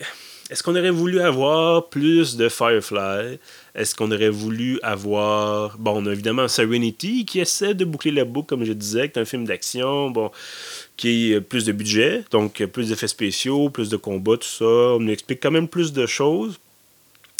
Est-ce 0.49 0.62
qu'on 0.62 0.76
aurait 0.76 0.91
voulu 0.91 1.21
avoir 1.21 1.88
plus 1.88 2.36
de 2.36 2.49
Firefly? 2.49 3.39
Est-ce 3.76 3.95
qu'on 3.95 4.12
aurait 4.12 4.30
voulu 4.30 4.80
avoir. 4.84 5.78
Bon, 5.78 6.04
on 6.04 6.06
a 6.06 6.12
évidemment 6.12 6.47
Serenity 6.47 7.26
qui 7.26 7.39
essaie 7.39 7.73
de 7.73 7.86
boucler 7.86 8.12
la 8.12 8.26
boucle, 8.26 8.49
comme 8.49 8.65
je 8.65 8.73
disais, 8.73 9.10
qui 9.10 9.17
est 9.17 9.21
un 9.21 9.26
film 9.26 9.45
d'action, 9.45 10.10
bon, 10.12 10.32
qui 10.97 11.34
a 11.36 11.41
plus 11.41 11.65
de 11.65 11.71
budget, 11.71 12.26
donc 12.32 12.63
plus 12.65 12.89
d'effets 12.89 13.08
spéciaux, 13.08 13.69
plus 13.69 13.89
de 13.89 13.97
combats, 13.97 14.38
tout 14.38 14.47
ça. 14.47 14.65
On 14.65 14.99
nous 14.99 15.12
explique 15.12 15.41
quand 15.41 15.52
même 15.52 15.67
plus 15.67 15.93
de 15.93 16.06
choses. 16.06 16.60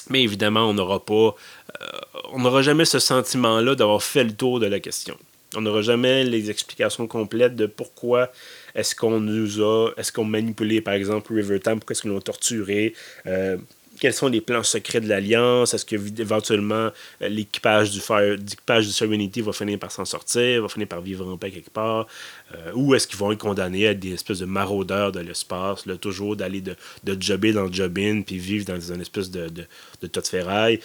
Mais 0.10 0.22
évidemment, 0.24 0.70
on 0.70 0.74
n'aura 0.74 1.04
pas. 1.04 1.36
Euh, 1.82 1.86
on 2.32 2.40
n'aura 2.40 2.62
jamais 2.62 2.86
ce 2.86 3.00
sentiment-là 3.00 3.76
d'avoir 3.76 4.04
fait 4.04 4.24
le 4.24 4.34
tour 4.34 4.60
de 4.60 4.66
la 4.66 4.80
question. 4.80 5.18
On 5.56 5.62
n'aura 5.62 5.82
jamais 5.82 6.24
les 6.24 6.50
explications 6.50 7.08
complètes 7.08 7.56
de 7.56 7.66
pourquoi 7.66 8.32
est-ce 8.76 8.96
qu'on 8.96 9.20
nous 9.20 9.62
a, 9.62 9.92
est-ce 9.98 10.12
qu'on 10.12 10.24
manipulé, 10.26 10.82
par 10.82 10.94
exemple, 10.94 11.34
River 11.34 11.60
Time, 11.60 11.80
pourquoi 11.80 11.94
est-ce 11.94 12.02
qu'ils 12.02 12.12
l'ont 12.12 12.22
torturé, 12.22 12.94
euh, 13.28 13.58
quels 14.00 14.14
sont 14.14 14.28
les 14.28 14.42
plans 14.42 14.64
secrets 14.64 15.02
de 15.02 15.08
l'Alliance, 15.08 15.74
est-ce 15.74 15.86
que 15.86 15.96
éventuellement 16.20 16.90
euh, 17.22 17.30
l'équipage 17.30 17.92
du 17.92 18.00
Fire, 18.00 18.36
l'équipage 18.38 18.88
du 18.88 18.92
Serenity 18.92 19.42
va 19.42 19.54
finir 19.54 19.80
par 19.80 19.92
s'en 19.92 20.06
sortir, 20.06 20.62
va 20.62 20.68
finir 20.68 20.88
par 20.88 21.02
vivre 21.02 21.28
en 21.28 21.38
paix 21.38 21.52
quelque 21.52 21.70
part, 21.70 22.08
euh, 22.56 22.72
ou 22.74 22.96
est-ce 22.96 23.08
qu'ils 23.08 23.20
vont 23.20 23.32
être 23.32 23.40
condamnés 23.40 23.88
à 23.88 23.94
des 23.94 24.14
espèces 24.14 24.40
de 24.40 24.46
maraudeurs 24.46 25.12
de 25.12 25.20
l'espace, 25.20 25.86
toujours 26.02 26.36
d'aller 26.36 26.62
de, 26.62 26.76
de 27.04 27.22
jobber 27.22 27.54
dans 27.54 27.66
le 27.66 27.74
job-in, 27.74 28.22
puis 28.22 28.38
vivre 28.38 28.66
dans 28.66 28.80
une 28.80 29.02
espèce 29.02 29.30
de, 29.30 29.48
de, 29.50 29.66
de 30.02 30.08
tas 30.08 30.22
de 30.22 30.28
ferraille 30.28 30.80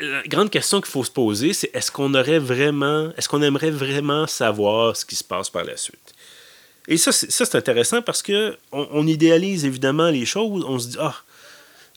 la 0.00 0.22
grande 0.26 0.50
question 0.50 0.80
qu'il 0.80 0.90
faut 0.90 1.04
se 1.04 1.10
poser, 1.10 1.52
c'est 1.52 1.70
est-ce 1.74 1.90
qu'on 1.90 2.14
aurait 2.14 2.38
vraiment, 2.38 3.10
est-ce 3.16 3.28
qu'on 3.28 3.42
aimerait 3.42 3.70
vraiment 3.70 4.26
savoir 4.26 4.96
ce 4.96 5.04
qui 5.04 5.16
se 5.16 5.24
passe 5.24 5.50
par 5.50 5.64
la 5.64 5.76
suite? 5.76 6.14
Et 6.86 6.96
ça, 6.96 7.12
c'est 7.12 7.54
intéressant 7.54 8.02
parce 8.02 8.22
que 8.22 8.56
on, 8.72 9.06
idéalise 9.06 9.64
évidemment 9.64 10.10
les 10.10 10.26
choses. 10.26 10.64
On 10.66 10.78
se 10.78 10.88
dit, 10.88 10.96
ah, 11.00 11.16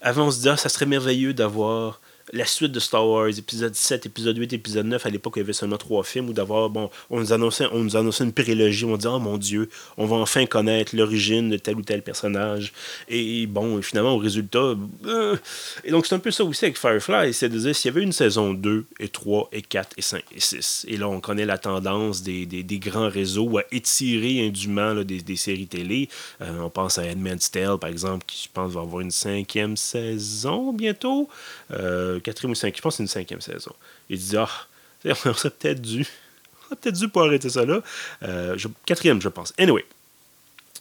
avant, 0.02 0.28
on 0.28 0.32
se 0.32 0.42
dit, 0.42 0.50
ah, 0.50 0.58
ça 0.58 0.70
serait 0.70 0.86
merveilleux 0.86 1.34
d'avoir 1.34 2.00
la 2.34 2.46
suite 2.46 2.72
de 2.72 2.80
Star 2.80 3.08
Wars, 3.08 3.30
épisode 3.30 3.74
7, 3.74 4.06
épisode 4.06 4.38
8, 4.38 4.54
épisode 4.54 4.86
9, 4.86 5.06
à 5.06 5.10
l'époque, 5.10 5.34
il 5.38 5.40
y 5.40 5.44
avait 5.44 5.54
seulement 5.54 5.78
trois 5.78 6.04
films, 6.04 6.30
ou 6.30 6.34
d'avoir, 6.34 6.70
bon, 6.70 6.90
on 7.10 7.20
nous 7.20 7.34
annonçait, 7.34 7.66
on 7.72 7.80
nous 7.80 7.96
annonçait 7.96 8.24
une 8.24 8.34
prélogie, 8.34 8.86
on 8.86 8.98
dit, 8.98 9.08
oh 9.08 9.20
mon 9.20 9.38
Dieu, 9.38 9.70
on 9.98 10.06
va 10.06 10.18
enfin 10.18 10.46
connaître 10.46 10.96
l'origine 10.96 11.50
de 11.50 11.58
tel 11.58 11.76
ou 11.76 11.82
tel 11.82 12.02
personnage. 12.02 12.74
Et 13.08 13.48
bon, 13.48 13.82
finalement, 13.82 14.16
au 14.16 14.18
résultat, 14.18 14.76
euh, 15.06 15.38
et 15.84 15.92
donc 15.92 16.06
c'est 16.06 16.16
un 16.16 16.20
peu 16.20 16.32
ça 16.32 16.44
aussi 16.44 16.66
avec 16.66 16.78
Firefly, 16.78 17.34
c'est 17.34 17.50
de 17.50 17.58
dire, 17.58 17.76
s'il 17.76 17.92
y 17.92 17.94
avait 17.96 18.04
une 18.04 18.12
saison 18.12 18.54
2, 18.54 18.86
et 19.00 19.08
3, 19.08 19.50
et 19.54 19.62
4, 19.62 19.94
et 19.98 20.02
5, 20.02 20.24
et 20.36 20.40
6, 20.40 20.86
et 20.90 20.98
là, 20.98 21.08
on 21.08 21.22
connaît 21.22 21.46
la 21.46 21.58
tendance 21.58 22.24
des, 22.24 22.46
des, 22.46 22.64
des 22.64 22.80
grands 22.80 23.10
réseaux 23.10 23.58
à 23.58 23.64
étirer 23.72 24.46
indûment 24.46 24.94
là, 24.94 25.04
des, 25.04 25.22
des, 25.22 25.36
séries 25.36 25.68
télé. 25.68 26.10
Euh, 26.42 26.60
on 26.60 26.70
pense 26.70 26.98
à 26.98 27.06
Edmund's 27.06 27.52
Tale, 27.52 27.78
par 27.78 27.90
exemple, 27.90 28.26
qui, 28.28 28.44
je 28.44 28.50
pense, 28.54 28.74
va 28.74 28.82
avoir 28.82 29.02
une 29.02 29.12
cinquième 29.12 29.78
saison 29.78 30.74
bientôt. 30.74 31.30
Euh, 31.72 32.17
quatrième 32.20 32.52
ou 32.52 32.56
cinquième, 32.56 32.78
je 32.78 32.82
pense 32.82 32.96
c'est 32.98 33.04
une 33.04 33.08
cinquième 33.08 33.42
saison. 33.42 33.74
Il 34.10 34.18
dit 34.18 34.38
Ah, 34.38 34.50
on 35.26 35.34
serait 35.34 35.50
peut-être 35.50 35.82
dû. 35.82 36.06
On 36.64 36.66
aurait 36.68 36.76
peut-être 36.82 37.00
dû 37.00 37.10
pour 37.10 37.24
arrêter 37.24 37.50
ça 37.50 37.66
là. 37.66 37.82
Euh, 38.24 38.58
quatrième, 38.86 39.22
je 39.22 39.30
pense. 39.30 39.54
Anyway. 39.58 39.86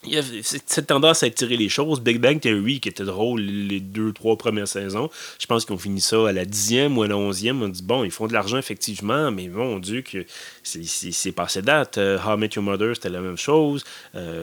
Il 0.05 0.13
y 0.13 0.19
a 0.19 0.23
cette 0.43 0.87
tendance 0.87 1.25
à 1.25 1.27
étirer 1.27 1.57
les 1.57 1.69
choses. 1.69 2.01
Big 2.01 2.21
Bang 2.21 2.39
Theory, 2.39 2.79
qui 2.79 2.89
était 2.89 3.03
drôle 3.03 3.41
les 3.41 3.81
deux, 3.81 4.13
trois 4.13 4.37
premières 4.37 4.69
saisons, 4.69 5.11
je 5.41 5.47
pense 5.47 5.65
qu'ils 5.65 5.75
ont 5.75 5.79
fini 5.79 6.01
ça 6.01 6.29
à 6.29 6.33
la 6.33 6.45
dixième 6.45 6.97
ou 6.97 7.03
à 7.03 7.09
la 7.09 7.17
onzième. 7.17 7.61
On 7.63 7.69
dit, 7.69 7.83
bon, 7.83 8.05
ils 8.05 8.13
font 8.13 8.29
de 8.29 8.33
l'argent 8.33 8.59
effectivement, 8.59 9.33
mais 9.33 9.49
mon 9.49 9.81
Dieu, 9.81 10.03
que 10.03 10.25
c'est 10.63 11.33
passé 11.33 11.61
date. 11.61 11.99
Euh, 11.99 12.19
How 12.25 12.37
Met 12.37 12.51
Your 12.55 12.63
Mother, 12.63 12.95
c'était 12.95 13.09
la 13.09 13.21
même 13.21 13.39
chose. 13.39 13.85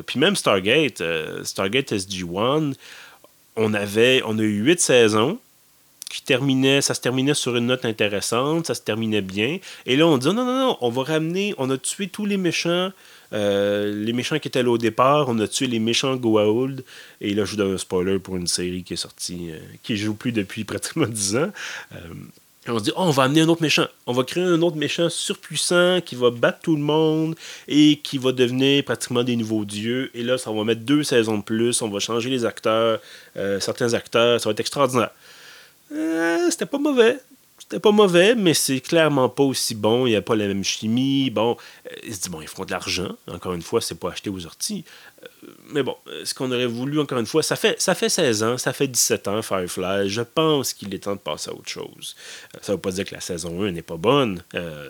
puis 0.06 0.20
même 0.20 0.36
Stargate, 0.36 1.02
Stargate 1.44 1.94
SG-1, 1.94 2.74
on, 3.56 3.74
avait, 3.74 4.22
on 4.26 4.38
a 4.40 4.42
eu 4.42 4.64
huit 4.64 4.82
saisons 4.82 5.40
qui 6.14 6.22
terminait, 6.22 6.82
ça 6.82 6.94
se 6.94 7.02
terminait 7.02 7.34
sur 7.34 7.56
une 7.56 7.66
note 7.66 7.86
intéressante, 7.86 8.68
ça 8.68 8.76
se 8.76 8.82
terminait 8.82 9.22
bien. 9.22 9.58
Et 9.88 9.96
là, 9.96 10.06
on 10.06 10.20
dit 10.20 10.28
non, 10.28 10.34
non, 10.34 10.46
non, 10.46 10.78
on 10.82 10.90
va 10.90 11.02
ramener, 11.02 11.56
on 11.58 11.72
a 11.72 11.78
tué 11.80 12.08
tous 12.08 12.28
les 12.28 12.38
méchants, 12.38 12.92
euh, 13.34 13.92
les 13.92 14.14
méchants 14.14 14.38
qui 14.38 14.48
étaient 14.48 14.62
là 14.62 14.70
au 14.70 14.78
départ, 14.78 15.26
on 15.28 15.40
a 15.40 15.48
tué 15.48 15.66
les 15.66 15.80
méchants 15.80 16.16
Goa'uld. 16.16 16.84
Et 17.20 17.34
là, 17.34 17.46
je 17.46 17.52
vous 17.52 17.58
donne 17.58 17.74
un 17.74 17.78
spoiler 17.80 18.20
pour 18.20 18.36
une 18.36 18.46
série 18.46 18.84
qui 18.84 18.94
est 18.94 18.98
sortie, 18.98 19.50
euh, 19.50 19.58
qui 19.82 19.98
joue 19.98 20.14
plus 20.14 20.32
depuis 20.32 20.64
pratiquement 20.66 21.08
10 21.08 21.36
ans. 21.38 21.52
Euh, 21.96 21.98
on 22.68 22.78
se 22.78 22.84
dit, 22.84 22.92
oh, 22.96 23.02
on 23.06 23.10
va 23.10 23.24
amener 23.24 23.42
un 23.42 23.50
autre 23.50 23.64
méchant. 23.64 23.88
On 24.06 24.14
va 24.14 24.24
créer 24.24 24.44
un 24.44 24.62
autre 24.62 24.78
méchant 24.78 25.10
surpuissant 25.10 26.00
qui 26.06 26.14
va 26.14 26.30
battre 26.30 26.60
tout 26.62 26.76
le 26.76 26.84
monde 26.84 27.36
et 27.68 28.00
qui 28.04 28.20
va 28.20 28.34
devenir 28.34 28.84
pratiquement 28.86 29.24
des 29.24 29.36
nouveaux 29.36 29.66
dieux. 29.66 30.12
Et 30.14 30.22
là, 30.22 30.38
ça 30.38 30.52
va 30.52 30.64
mettre 30.64 30.82
deux 30.82 31.04
saisons 31.04 31.40
de 31.40 31.44
plus. 31.44 31.82
On 31.82 31.90
va 31.90 32.00
changer 32.00 32.30
les 32.30 32.46
acteurs, 32.46 33.02
certains 33.60 33.94
acteurs. 33.96 34.40
Ça 34.40 34.48
va 34.48 34.52
être 34.52 34.62
extraordinaire. 34.62 35.10
Euh, 35.94 36.50
c'était 36.50 36.66
pas 36.66 36.78
mauvais. 36.78 37.20
C'était 37.60 37.80
pas 37.80 37.92
mauvais, 37.92 38.36
mais 38.36 38.54
c'est 38.54 38.82
clairement 38.82 39.30
pas 39.30 39.44
aussi 39.44 39.76
bon. 39.76 40.06
Il 40.06 40.12
n'y 40.12 40.16
a 40.16 40.22
pas 40.22 40.36
la 40.36 40.48
même 40.48 40.64
chimie. 40.64 41.30
Bon, 41.30 41.56
euh, 41.86 41.96
il 42.04 42.14
se 42.14 42.22
dit, 42.22 42.30
bon, 42.30 42.42
ils 42.42 42.48
font 42.48 42.66
de 42.66 42.72
l'argent. 42.72 43.16
Encore 43.28 43.54
une 43.54 43.62
fois, 43.62 43.80
c'est 43.80 43.96
pas 43.96 44.12
acheté 44.12 44.30
aux 44.30 44.46
orties. 44.46 44.84
Euh, 45.24 45.48
mais 45.72 45.84
bon, 45.84 45.96
euh, 46.08 46.26
ce 46.26 46.34
qu'on 46.34 46.52
aurait 46.52 46.66
voulu, 46.66 47.00
encore 47.00 47.18
une 47.18 47.26
fois, 47.26 47.44
ça 47.44 47.56
fait, 47.56 47.80
ça 47.82 47.96
fait 47.96 48.10
16 48.10 48.44
ans, 48.44 48.58
ça 48.58 48.74
fait 48.74 48.88
17 48.88 49.28
ans, 49.28 49.42
Firefly. 49.42 50.10
Je 50.10 50.22
pense 50.22 50.74
qu'il 50.74 50.94
est 50.94 51.00
temps 51.00 51.14
de 51.14 51.20
passer 51.20 51.50
à 51.50 51.54
autre 51.54 51.70
chose. 51.70 52.16
Euh, 52.56 52.60
ça 52.62 52.72
ne 52.72 52.78
veut 52.78 52.82
pas 52.82 52.92
dire 52.92 53.06
que 53.06 53.16
la 53.16 53.22
saison 53.22 53.64
1 53.64 53.72
n'est 53.72 53.82
pas 53.82 53.98
bonne. 53.98 54.42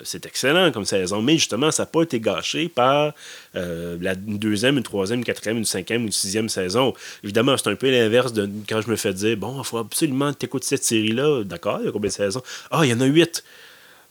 c'est 0.03 0.25
excellent 0.25 0.71
comme 0.71 0.85
saison, 0.85 1.21
mais 1.21 1.33
justement, 1.33 1.71
ça 1.71 1.83
n'a 1.83 1.87
pas 1.87 2.03
été 2.03 2.19
gâché 2.19 2.69
par 2.69 3.13
la 3.53 4.15
deuxième, 4.15 4.77
une 4.77 4.83
troisième, 4.83 5.19
une 5.19 5.25
quatrième, 5.25 5.57
une 5.57 5.65
cinquième, 5.65 6.03
une 6.03 6.11
sixième 6.11 6.49
saison. 6.49 6.93
Évidemment, 7.23 7.55
c'est 7.57 7.69
un 7.69 7.75
peu 7.75 7.89
l'inverse 7.89 8.33
de 8.33 8.49
quand 8.67 8.81
je 8.81 8.89
me 8.89 8.95
fais 8.95 9.13
dire, 9.13 9.37
bon, 9.37 9.61
il 9.61 9.65
faut 9.65 9.77
absolument 9.77 10.33
t'écouter 10.33 10.67
cette 10.67 10.83
série-là. 10.83 11.43
D'accord, 11.43 11.79
il 11.81 11.85
y 11.85 11.89
a 11.89 11.91
combien 11.91 12.09
de 12.09 12.13
saisons? 12.13 12.41
Ah, 12.71 12.81
il 12.83 12.91
y 12.91 12.93
en 12.93 13.01
a 13.01 13.05
huit. 13.05 13.43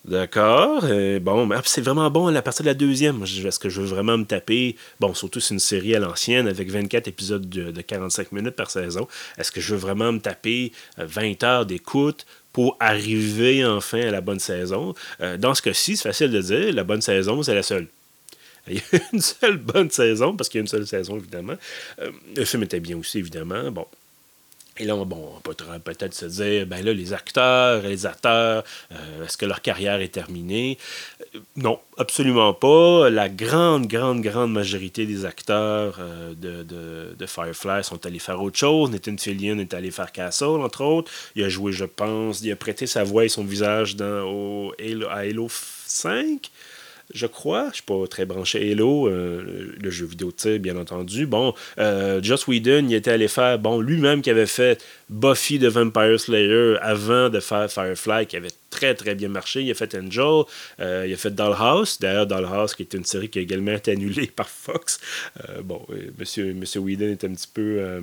D'accord. 0.05 0.81
Euh, 0.83 1.21
bon, 1.21 1.47
mais 1.47 1.57
c'est 1.65 1.81
vraiment 1.81 2.11
bon 2.11 2.35
à 2.35 2.43
partir 2.43 2.65
de 2.65 2.71
la 2.71 2.75
deuxième. 2.75 3.23
Est-ce 3.23 3.61
que 3.61 3.69
je 3.69 3.81
veux 3.81 3.87
vraiment 3.87 4.19
me 4.19 4.25
taper? 4.25 4.75
Bon, 4.99 5.15
surtout 5.15 5.39
c'est 5.39 5.55
une 5.55 5.61
série 5.61 5.95
à 5.95 6.01
l'ancienne 6.01 6.49
avec 6.49 6.71
24 6.71 7.07
épisodes 7.07 7.49
de, 7.49 7.81
45 7.81 8.33
minutes 8.33 8.57
par 8.57 8.69
saison. 8.69 9.07
Est-ce 9.39 9.53
que 9.53 9.61
je 9.61 9.75
veux 9.75 9.81
vraiment 9.81 10.11
me 10.11 10.19
taper 10.19 10.73
20 10.99 11.45
euh, 11.45 11.47
heures 11.47 11.67
d'écoute 11.67 12.27
pour 12.53 12.77
arriver 12.81 13.65
enfin 13.65 14.01
à 14.01 14.11
la 14.11 14.21
bonne 14.21 14.41
saison? 14.41 14.93
Euh, 15.21 15.37
Dans 15.37 15.55
ce 15.55 15.63
cas-ci, 15.63 15.97
c'est 15.97 16.09
facile 16.09 16.33
de 16.33 16.41
dire 16.41 16.75
la 16.75 16.83
bonne 16.83 17.03
saison, 17.03 17.41
c'est 17.45 17.55
la 17.55 17.63
seule. 17.63 17.87
Il 18.69 18.77
y 18.77 18.79
a 18.79 19.01
une 19.13 19.21
seule 19.21 19.57
bonne 19.57 19.91
saison, 19.91 20.37
parce 20.37 20.49
qu'il 20.49 20.59
y 20.59 20.61
a 20.61 20.63
une 20.63 20.69
seule 20.69 20.87
saison, 20.87 21.17
évidemment. 21.17 21.55
le 22.37 22.45
film 22.45 22.63
était 22.65 22.81
bien 22.81 22.97
aussi, 22.97 23.19
évidemment. 23.19 23.71
Bon, 23.73 23.87
et 24.83 24.85
là, 24.85 24.97
on 24.97 25.07
peut 25.43 25.55
peut-être 25.85 26.13
se 26.13 26.27
dire, 26.27 26.67
ben 26.67 26.85
là, 26.85 26.93
les 26.93 27.13
acteurs, 27.13 27.83
réalisateurs, 27.83 28.65
euh, 28.91 29.25
est-ce 29.25 29.37
que 29.37 29.47
leur 29.47 29.63
carrière 29.63 30.01
est 30.01 30.09
terminée? 30.09 30.77
Euh, 31.37 31.39
non, 31.55 31.79
absolument 31.99 32.53
pas. 32.53 33.09
La 33.09 33.29
grande, 33.29 33.87
grande, 33.87 34.23
grande 34.23 34.53
majorité 34.53 35.07
des 35.07 35.25
acteurs 35.25 35.99
euh, 36.01 36.35
de, 36.35 37.15
de, 37.17 37.27
Firefly 37.27 37.85
sont 37.85 38.05
allés 38.07 38.19
faire 38.19 38.43
autre 38.43 38.59
chose. 38.59 38.91
Nathan 38.91 39.17
Fillion 39.17 39.59
est 39.61 39.73
allé 39.73 39.93
faire 39.93 40.11
Castle, 40.11 40.45
entre 40.45 40.83
autres. 40.83 41.13
Il 41.37 41.45
a 41.45 41.49
joué, 41.49 41.71
je 41.71 41.85
pense, 41.85 42.41
il 42.41 42.51
a 42.51 42.57
prêté 42.57 42.89
sa 42.89 43.05
voix 43.05 43.25
et 43.25 43.29
son 43.29 43.45
visage 43.45 43.95
dans, 43.95 44.25
au 44.25 44.73
à 45.09 45.19
Halo 45.19 45.47
5. 45.87 46.51
Je 47.15 47.27
crois. 47.27 47.69
Je 47.71 47.77
suis 47.77 47.83
pas 47.83 48.07
très 48.09 48.27
branché 48.27 48.73
Halo, 48.73 49.09
euh, 49.09 49.75
le 49.81 49.91
jeu 49.91 50.07
vidéo 50.07 50.33
de 50.33 50.59
bien 50.59 50.77
entendu. 50.77 51.27
Bon, 51.27 51.55
euh, 51.79 52.21
Joss 52.23 52.47
Whedon, 52.47 52.87
il 52.89 52.95
était 52.95 53.11
allé 53.11 53.29
faire, 53.29 53.59
bon, 53.59 53.81
lui-même 53.81 54.23
qui 54.23 54.31
avait 54.31 54.47
fait 54.47 54.83
Buffy 55.09 55.59
de 55.59 55.69
Vampire 55.69 56.19
Slayer 56.19 56.77
avant 56.81 57.29
de 57.29 57.41
faire 57.41 57.71
Firefly, 57.71 58.27
qui 58.27 58.37
avait 58.37 58.51
très 58.71 58.95
très 58.95 59.15
bien 59.15 59.29
marché. 59.29 59.63
Il 59.63 59.71
a 59.71 59.75
fait 59.75 59.95
Angel, 59.95 60.45
euh, 60.81 61.05
il 61.07 61.13
a 61.13 61.17
fait 61.17 61.35
Dollhouse. 61.35 61.99
D'ailleurs, 62.01 62.27
Dollhouse, 62.27 62.75
qui 62.75 62.83
est 62.83 62.95
une 62.95 63.05
série 63.05 63.29
qui 63.29 63.39
a 63.39 63.43
également 63.43 63.73
été 63.73 63.93
annulée 63.93 64.27
par 64.37 64.49
Fox. 64.49 65.01
bon, 65.63 65.87
monsieur, 66.19 66.55
monsieur 66.55 66.81
Whedon 66.81 67.09
est 67.09 67.25
un 67.25 67.33
petit 67.33 67.49
peu 67.53 68.03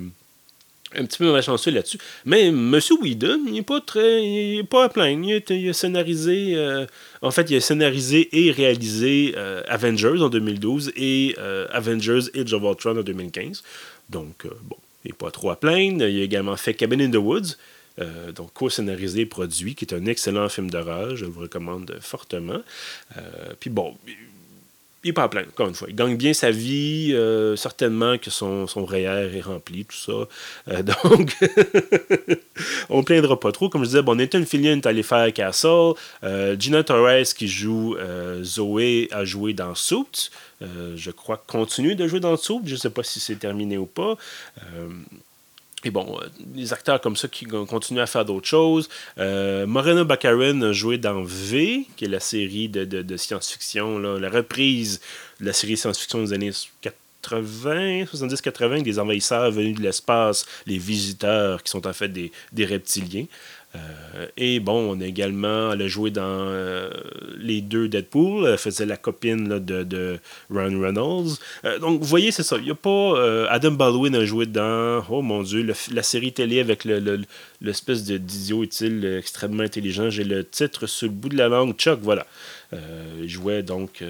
un 0.96 1.04
petit 1.04 1.18
peu 1.18 1.30
malchanceux 1.30 1.70
là-dessus. 1.70 1.98
Mais 2.24 2.46
M. 2.48 2.80
Whedon, 3.00 3.40
il 3.46 3.52
n'est 3.52 3.62
pas 3.62 3.80
très. 3.80 4.24
Il 4.24 4.66
pas 4.66 4.84
à 4.84 4.88
plaindre. 4.88 5.24
Il 5.24 5.68
a, 5.68 5.72
scénarisé. 5.72 6.54
Euh, 6.56 6.86
en 7.22 7.30
fait, 7.30 7.50
il 7.50 7.56
a 7.56 7.60
scénarisé 7.60 8.28
et 8.32 8.50
réalisé 8.50 9.34
euh, 9.36 9.62
Avengers 9.68 10.20
en 10.20 10.28
2012 10.28 10.92
et 10.96 11.36
euh, 11.38 11.66
Avengers 11.70 12.28
Age 12.34 12.52
of 12.52 12.62
Ultron 12.62 12.98
en 12.98 13.02
2015. 13.02 13.62
Donc, 14.08 14.46
bon, 14.64 14.76
il 15.04 15.08
n'est 15.08 15.16
pas 15.16 15.30
trop 15.30 15.50
à 15.50 15.56
plaindre. 15.56 16.04
Il 16.06 16.20
a 16.20 16.24
également 16.24 16.56
fait 16.56 16.74
Cabin 16.74 17.00
in 17.00 17.10
the 17.10 17.16
Woods. 17.16 17.56
donc 18.34 18.52
co-scénarisé 18.54 19.20
et 19.20 19.26
produit, 19.26 19.74
qui 19.74 19.84
est 19.84 19.94
un 19.94 20.06
excellent 20.06 20.48
film 20.48 20.70
d'horreur, 20.70 21.16
je 21.16 21.26
vous 21.26 21.40
recommande 21.40 21.96
fortement. 22.00 22.62
puis 23.60 23.70
bon, 23.70 23.94
il 25.02 25.08
n'est 25.08 25.12
pas 25.14 25.22
à 25.22 25.28
plaindre, 25.28 25.48
encore 25.48 25.68
une 25.68 25.74
fois. 25.74 25.88
Il 25.88 25.96
gagne 25.96 26.16
bien 26.16 26.34
sa 26.34 26.50
vie, 26.50 27.12
euh, 27.14 27.56
certainement 27.56 28.18
que 28.18 28.28
son, 28.28 28.66
son 28.66 28.84
REER 28.84 29.34
est 29.34 29.40
rempli, 29.40 29.86
tout 29.86 29.96
ça. 29.96 30.28
Euh, 30.68 30.82
donc, 31.04 31.34
on 32.90 33.02
plaindra 33.02 33.40
pas 33.40 33.50
trop. 33.50 33.70
Comme 33.70 33.82
je 33.82 33.88
disais, 33.88 34.02
bon, 34.02 34.16
Nathan 34.16 34.44
Fillion 34.44 34.76
est 34.76 34.86
allé 34.86 35.02
faire 35.02 35.32
Castle. 35.32 35.94
Euh, 36.22 36.54
Gina 36.58 36.84
Torres, 36.84 37.32
qui 37.34 37.48
joue 37.48 37.96
Zoé, 38.42 39.08
a 39.10 39.24
joué 39.24 39.54
dans 39.54 39.74
Suits. 39.74 40.30
je 40.60 41.10
crois 41.10 41.42
continue 41.46 41.94
de 41.94 42.06
jouer 42.06 42.20
dans 42.20 42.36
Suits. 42.36 42.60
Je 42.66 42.74
ne 42.74 42.78
sais 42.78 42.90
pas 42.90 43.02
si 43.02 43.20
c'est 43.20 43.36
terminé 43.36 43.78
ou 43.78 43.86
pas. 43.86 44.16
Et 45.84 45.90
bon, 45.90 46.18
euh, 46.20 46.26
des 46.38 46.72
acteurs 46.72 47.00
comme 47.00 47.16
ça 47.16 47.28
qui 47.28 47.46
continuent 47.46 48.00
à 48.00 48.06
faire 48.06 48.24
d'autres 48.24 48.46
choses. 48.46 48.88
Euh, 49.18 49.66
Moreno 49.66 50.04
Baccarin 50.04 50.60
a 50.62 50.72
joué 50.72 50.98
dans 50.98 51.22
V, 51.22 51.86
qui 51.96 52.04
est 52.04 52.08
la 52.08 52.20
série 52.20 52.68
de, 52.68 52.84
de, 52.84 53.16
science-fiction, 53.16 53.98
la 53.98 54.28
reprise 54.28 55.00
de 55.40 55.46
la 55.46 55.52
série 55.52 55.76
science-fiction 55.76 56.22
des 56.22 56.32
années 56.34 56.50
80, 56.82 58.04
70-80, 58.04 58.82
des 58.82 58.98
envahisseurs 58.98 59.50
venus 59.50 59.76
de 59.76 59.82
l'espace, 59.82 60.44
les 60.66 60.78
visiteurs 60.78 61.62
qui 61.62 61.70
sont 61.70 61.86
en 61.86 61.92
fait 61.92 62.08
des, 62.08 62.30
des 62.52 62.66
reptiliens. 62.66 63.26
Euh, 63.76 64.26
et 64.36 64.58
bon, 64.58 64.96
on 64.96 65.00
a 65.00 65.06
également, 65.06 65.72
elle 65.72 65.82
a 65.82 65.88
joué 65.88 66.10
dans 66.10 66.22
euh, 66.24 66.90
les 67.38 67.60
deux 67.60 67.88
Deadpool, 67.88 68.46
elle 68.46 68.58
faisait 68.58 68.86
la 68.86 68.96
copine 68.96 69.58
de, 69.58 69.84
de 69.84 70.18
Ryan 70.50 70.80
Reynolds. 70.80 71.36
Euh, 71.64 71.78
donc, 71.78 72.00
vous 72.00 72.06
voyez, 72.06 72.32
c'est 72.32 72.42
ça. 72.42 72.56
Il 72.58 72.64
n'y 72.64 72.70
a 72.70 72.74
pas. 72.74 73.48
Adam 73.48 73.72
Baldwin 73.72 74.14
a 74.14 74.24
joué 74.24 74.46
dans, 74.46 75.04
oh 75.08 75.22
mon 75.22 75.42
Dieu, 75.42 75.72
la 75.92 76.02
série 76.02 76.32
télé 76.32 76.60
avec 76.60 76.84
l'espèce 76.84 78.04
de 78.04 78.16
d'idiot 78.16 78.64
utile 78.64 79.04
extrêmement 79.18 79.62
intelligent. 79.62 80.10
J'ai 80.10 80.24
le 80.24 80.44
titre 80.44 80.86
sur 80.86 81.06
le 81.06 81.14
bout 81.14 81.28
de 81.28 81.36
la 81.36 81.48
langue, 81.48 81.74
Chuck, 81.76 82.00
voilà. 82.02 82.26
il 82.72 83.28
jouait 83.28 83.62
donc, 83.62 84.02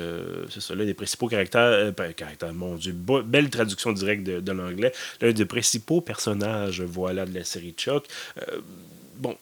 c'est 0.48 0.60
ça, 0.60 0.74
l'un 0.74 0.84
des 0.84 0.94
principaux 0.94 1.28
caractères, 1.28 1.92
ben, 1.92 2.12
caractères, 2.12 2.54
mon 2.54 2.76
Dieu, 2.76 2.92
belle 2.92 3.50
traduction 3.50 3.92
directe 3.92 4.24
de, 4.24 4.40
de 4.40 4.52
l'anglais, 4.52 4.92
l'un 5.20 5.32
des 5.32 5.44
principaux 5.44 6.00
personnages, 6.00 6.82
voilà, 6.82 7.26
de 7.26 7.34
la 7.34 7.44
série 7.44 7.74
Chuck. 7.76 8.06
bon, 9.18 9.36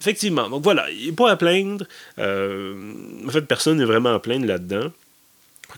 Effectivement. 0.00 0.48
Donc 0.48 0.62
voilà, 0.62 0.90
il 0.90 1.06
n'est 1.06 1.12
pas 1.12 1.30
à 1.30 1.36
plaindre. 1.36 1.84
Euh, 2.18 2.74
en 3.26 3.30
fait, 3.30 3.42
personne 3.42 3.78
n'est 3.78 3.84
vraiment 3.84 4.14
à 4.14 4.18
plaindre 4.18 4.46
là-dedans. 4.46 4.90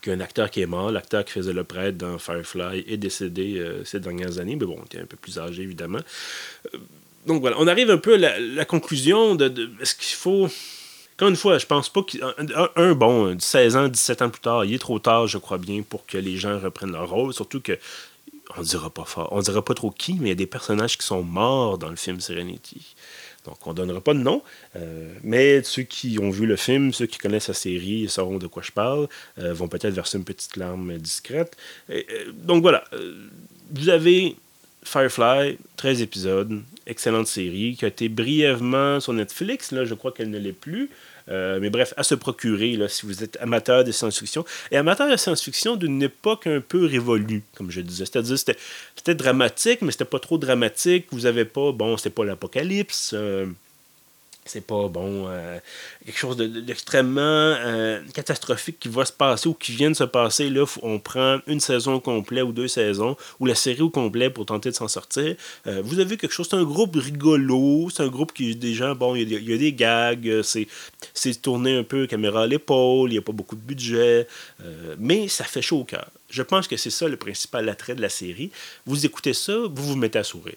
Il 0.05 0.09
y 0.09 0.13
a 0.13 0.15
un 0.17 0.21
acteur 0.21 0.51
qui 0.51 0.63
est 0.63 0.67
mort, 0.67 0.91
l'acteur 0.91 1.25
qui 1.25 1.33
faisait 1.33 1.53
le 1.53 1.65
prêtre 1.65 1.99
dans 1.99 2.19
Firefly 2.19 2.85
est 2.89 2.97
décédé 2.97 3.59
euh, 3.59 3.85
ces 3.85 4.01
dernières 4.01 4.39
années, 4.39 4.57
mais 4.57 4.65
bon, 4.65 4.79
il 4.79 4.85
était 4.87 5.01
un 5.01 5.07
peu 5.07 5.17
plus 5.17 5.39
âgé 5.39 5.63
évidemment. 5.63 6.01
Euh, 6.75 6.79
donc 7.27 7.41
voilà, 7.41 7.57
on 7.59 7.69
arrive 7.69 7.91
un 7.91 7.99
peu 7.99 8.15
à 8.15 8.39
la, 8.41 8.65
conclusion 8.65 9.35
de, 9.35 9.71
est-ce 9.81 9.95
qu'il 9.95 10.17
faut. 10.17 10.49
Encore 11.17 11.29
une 11.29 11.37
fois, 11.37 11.59
je 11.59 11.67
pense 11.67 11.89
pas 11.89 12.03
qu'un 12.03 12.33
un, 12.75 12.93
bon, 12.95 13.39
16 13.39 13.77
ans, 13.77 13.89
17 13.89 14.23
ans 14.23 14.31
plus 14.31 14.41
tard, 14.41 14.65
il 14.65 14.75
est 14.75 14.79
trop 14.79 14.99
tard, 14.99 15.27
je 15.27 15.39
crois 15.39 15.59
bien, 15.59 15.83
pour 15.83 16.07
que 16.07 16.19
les 16.19 16.37
gens 16.37 16.59
reprennent 16.59 16.93
leur 16.93 17.09
rôle, 17.09 17.33
surtout 17.33 17.61
que 17.61 17.79
on 18.57 18.63
dira 18.63 18.91
pas 18.91 19.05
fort, 19.05 19.29
on 19.31 19.41
dira 19.41 19.65
pas 19.65 19.75
trop 19.75 19.91
qui, 19.91 20.15
mais 20.15 20.27
il 20.27 20.29
y 20.29 20.33
a 20.33 20.37
des 20.37 20.47
personnages 20.47 20.99
qui 20.99 21.07
sont 21.07 21.23
morts 21.23 21.79
dans 21.79 21.91
le 21.91 21.97
film 21.97 22.21
Serenity. 22.21 22.95
Donc, 23.45 23.67
on 23.67 23.71
ne 23.71 23.77
donnera 23.77 24.01
pas 24.01 24.15
de 24.15 24.21
nom, 24.21 24.43
euh, 24.77 25.13
mais 25.25 25.63
ceux 25.65 25.83
qui 25.83 26.19
ont 26.21 26.31
vu 26.31 26.47
le 26.47 26.57
film, 26.57 26.93
ceux 26.93 27.07
qui 27.07 27.19
connaissent 27.19 27.49
la 27.49 27.55
série 27.55 28.09
sauront 28.09 28.39
de 28.39 28.47
quoi 28.47 28.63
je 28.63 28.71
parle, 28.71 29.09
euh, 29.39 29.53
vont 29.53 29.67
peut-être 29.67 29.95
verser 29.95 30.19
une 30.19 30.25
petite 30.25 30.57
larme 30.57 30.97
discrète. 30.99 31.57
Euh, 31.91 32.03
donc 32.33 32.63
voilà, 32.63 32.85
vous 33.73 33.89
avez 33.89 34.37
Firefly, 34.85 35.59
13 35.77 36.03
épisodes, 36.03 36.63
excellente 36.87 37.27
série, 37.27 37.75
qui 37.77 37.85
a 37.85 37.89
été 37.89 38.09
brièvement 38.09 39.01
sur 39.01 39.13
Netflix, 39.13 39.73
là 39.73 39.85
je 39.85 39.95
crois 39.95 40.13
qu'elle 40.13 40.31
ne 40.31 40.39
l'est 40.39 40.53
plus. 40.53 40.89
Euh, 41.29 41.59
mais 41.61 41.71
bref, 41.71 41.95
à 41.97 42.03
se 42.03 42.15
procurer 42.15 42.77
là, 42.77 42.89
si 42.89 43.07
vous 43.07 43.23
êtes 43.23 43.37
amateur 43.41 43.85
de 43.85 43.93
science-fiction. 43.93 44.45
Et 44.71 44.77
amateur 44.77 45.11
de 45.11 45.17
science-fiction 45.17 45.77
d'une 45.77 46.03
époque 46.03 46.47
un 46.47 46.61
peu 46.61 46.87
révolue, 46.87 47.43
comme 47.55 47.71
je 47.71 47.81
disais. 47.81 48.05
C'est-à-dire, 48.05 48.39
c'était 48.39 49.15
dramatique, 49.15 49.83
mais 49.83 49.93
c'était 49.93 50.05
pas 50.05 50.21
trop 50.21 50.39
dramatique. 50.39 51.07
Vous 51.13 51.27
avez 51.27 51.45
pas, 51.45 51.73
bon, 51.73 51.97
c'était 51.97 52.11
pas 52.11 52.25
l'apocalypse. 52.25 53.13
Euh, 53.15 53.47
c'est 54.45 54.67
pas 54.67 54.89
bon 54.89 55.29
euh, 55.29 55.59
quelque 56.05 56.19
chose 56.19 56.37
d'extrêmement 56.37 57.21
euh, 57.21 58.03
catastrophique 58.13 58.81
qui 58.81 58.89
va 58.89 59.05
se 59.05 59.13
passer 59.13 59.49
ou 59.49 59.55
qui 59.55 59.73
vient 59.73 59.91
de 59.91 59.97
se 59.97 60.05
passer. 60.05 60.51
Là 60.51 60.65
on 60.83 60.99
prend 60.99 61.39
une 61.47 61.61
saison 61.61 62.01
complète 62.01 62.45
ou 62.45 62.53
deux 62.53 62.69
saisons 62.69 63.17
ou 63.39 63.47
la 63.47 63.55
série 63.55 63.83
au 63.83 63.91
complet 63.91 64.31
pour 64.31 64.47
tenter 64.47 64.71
de 64.71 64.75
s'en 64.75 64.89
sortir. 64.89 65.37
Euh, 65.67 65.81
vous 65.85 66.01
avez 66.01 66.17
quelque 66.17 66.33
chose? 66.33 66.49
C'est 66.51 66.57
un 66.57 66.65
groupe 66.65 66.97
rigolo 66.97 67.89
c'est 67.91 68.03
un 68.03 68.09
groupe 68.09 68.33
qui 68.33 68.57
des 68.57 68.75
gens 68.75 68.95
bon 68.95 69.15
il 69.15 69.33
y, 69.33 69.55
a 69.55 69.57
des 69.57 69.73
gags 69.73 70.43
c'est 70.43 70.67
c'est 71.15 71.41
tourné 71.41 71.77
un 71.77 71.85
peu 71.85 72.07
caméra 72.07 72.43
à 72.43 72.47
l'épaule 72.47 73.11
il 73.11 73.13
n'y 73.13 73.19
a 73.19 73.23
pas 73.23 73.33
beaucoup 73.33 73.57
de 73.57 73.61
budget 73.61 74.27
mais 74.99 75.29
ça 75.29 75.45
fait 75.45 75.63
chaud 75.63 75.81
au 75.81 75.85
cœur. 75.85 76.09
Je 76.31 76.43
pense 76.43 76.67
que 76.67 76.77
c'est 76.77 76.91
ça 76.91 77.09
le 77.09 77.17
principal 77.17 77.69
attrait 77.69 77.95
de 77.95 78.03
la 78.03 78.09
série. 78.09 78.51
Vous 78.87 79.07
écoutez 79.07 79.35
ça 79.35 79.57
vous 79.71 79.85
vous 79.85 79.97
mettez 79.97 80.19
à 80.19 80.25
sourire 80.25 80.57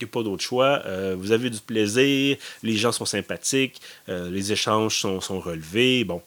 il 0.00 0.04
n'y 0.04 0.10
a 0.10 0.12
pas 0.12 0.22
d'autre 0.22 0.42
choix. 0.42 0.82
Euh, 0.86 1.14
vous 1.16 1.32
avez 1.32 1.50
du 1.50 1.60
plaisir, 1.60 2.36
les 2.62 2.76
gens 2.76 2.92
sont 2.92 3.04
sympathiques, 3.04 3.80
euh, 4.08 4.30
les 4.30 4.52
échanges 4.52 4.98
sont, 4.98 5.40
relevés. 5.40 6.04
Bon, 6.04 6.20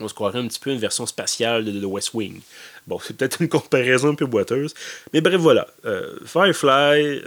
on 0.00 0.08
se 0.08 0.14
croirait 0.14 0.40
un 0.40 0.48
petit 0.48 0.58
peu 0.58 0.70
une 0.70 0.78
version 0.78 1.06
spatiale 1.06 1.64
de 1.64 1.80
The 1.80 1.84
West 1.84 2.14
Wing. 2.14 2.40
Bon, 2.86 2.98
c'est 2.98 3.16
peut-être 3.16 3.40
une 3.40 3.48
comparaison 3.48 4.08
un 4.08 4.14
peu 4.14 4.26
boiteuse. 4.26 4.74
Mais 5.12 5.20
bref, 5.20 5.40
voilà. 5.40 5.68
Euh, 5.84 6.18
Firefly, 6.24 7.22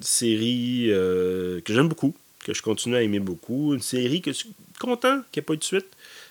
série 0.00 0.88
que 0.88 1.72
j'aime 1.72 1.88
beaucoup, 1.88 2.14
que 2.44 2.54
je 2.54 2.62
continue 2.62 2.96
à 2.96 3.02
aimer 3.02 3.20
beaucoup. 3.20 3.74
Une 3.74 3.80
série 3.80 4.22
que 4.22 4.32
je 4.32 4.36
suis 4.38 4.52
content 4.78 5.22
qu'il 5.32 5.40
n'y 5.40 5.44
ait 5.44 5.46
pas 5.46 5.54
eu 5.54 5.58
de 5.58 5.64
suite. 5.64 5.86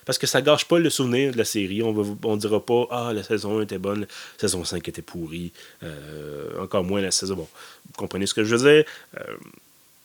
Parce 0.05 0.17
que 0.17 0.27
ça 0.27 0.41
gâche 0.41 0.65
pas 0.65 0.79
le 0.79 0.89
souvenir 0.89 1.31
de 1.31 1.37
la 1.37 1.45
série. 1.45 1.81
On 1.83 1.93
ne 1.93 2.37
dira 2.37 2.65
pas 2.65 2.87
Ah, 2.91 3.11
la 3.13 3.23
saison 3.23 3.59
1 3.59 3.63
était 3.63 3.77
bonne, 3.77 4.01
la 4.01 4.07
saison 4.39 4.63
5 4.63 4.87
était 4.87 5.01
pourrie. 5.01 5.51
encore 6.59 6.83
moins 6.83 7.01
la 7.01 7.11
saison. 7.11 7.35
Bon, 7.35 7.47
vous 7.87 7.93
comprenez 7.97 8.25
ce 8.25 8.33
que 8.33 8.43
je 8.43 8.55
veux 8.55 8.73
dire? 8.75 8.85
Euh, 9.17 9.23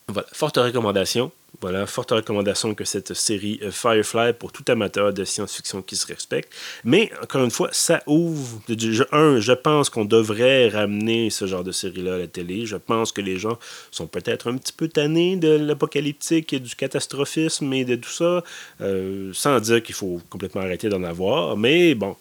voilà, 0.07 0.27
forte 0.31 0.57
recommandation. 0.57 1.31
Voilà, 1.59 1.87
forte 1.87 2.11
recommandation 2.11 2.75
que 2.75 2.85
cette 2.85 3.15
série 3.15 3.59
euh, 3.63 3.71
Firefly 3.71 4.33
pour 4.33 4.51
tout 4.51 4.63
amateur 4.67 5.11
de 5.11 5.23
science-fiction 5.23 5.81
qui 5.81 5.95
se 5.95 6.05
respecte. 6.05 6.53
Mais 6.83 7.11
encore 7.23 7.43
une 7.43 7.49
fois, 7.49 7.69
ça 7.71 8.03
ouvre. 8.05 8.61
un, 9.11 9.39
je 9.39 9.53
pense 9.53 9.89
qu'on 9.89 10.05
devrait 10.05 10.69
ramener 10.69 11.31
ce 11.31 11.47
genre 11.47 11.63
de 11.63 11.71
série-là 11.71 12.13
à 12.13 12.17
la 12.19 12.27
télé. 12.27 12.67
Je 12.67 12.75
pense 12.75 13.11
que 13.11 13.21
les 13.21 13.39
gens 13.39 13.57
sont 13.89 14.05
peut-être 14.05 14.51
un 14.51 14.57
petit 14.57 14.71
peu 14.73 14.87
tannés 14.87 15.35
de 15.35 15.49
l'apocalyptique 15.49 16.53
et 16.53 16.59
du 16.59 16.75
catastrophisme 16.75 17.73
et 17.73 17.85
de 17.85 17.95
tout 17.95 18.11
ça, 18.11 18.43
euh, 18.81 19.31
sans 19.33 19.59
dire 19.59 19.81
qu'il 19.81 19.95
faut 19.95 20.21
complètement 20.29 20.61
arrêter 20.61 20.89
d'en 20.89 21.03
avoir. 21.03 21.57
Mais 21.57 21.95
bon, 21.95 22.15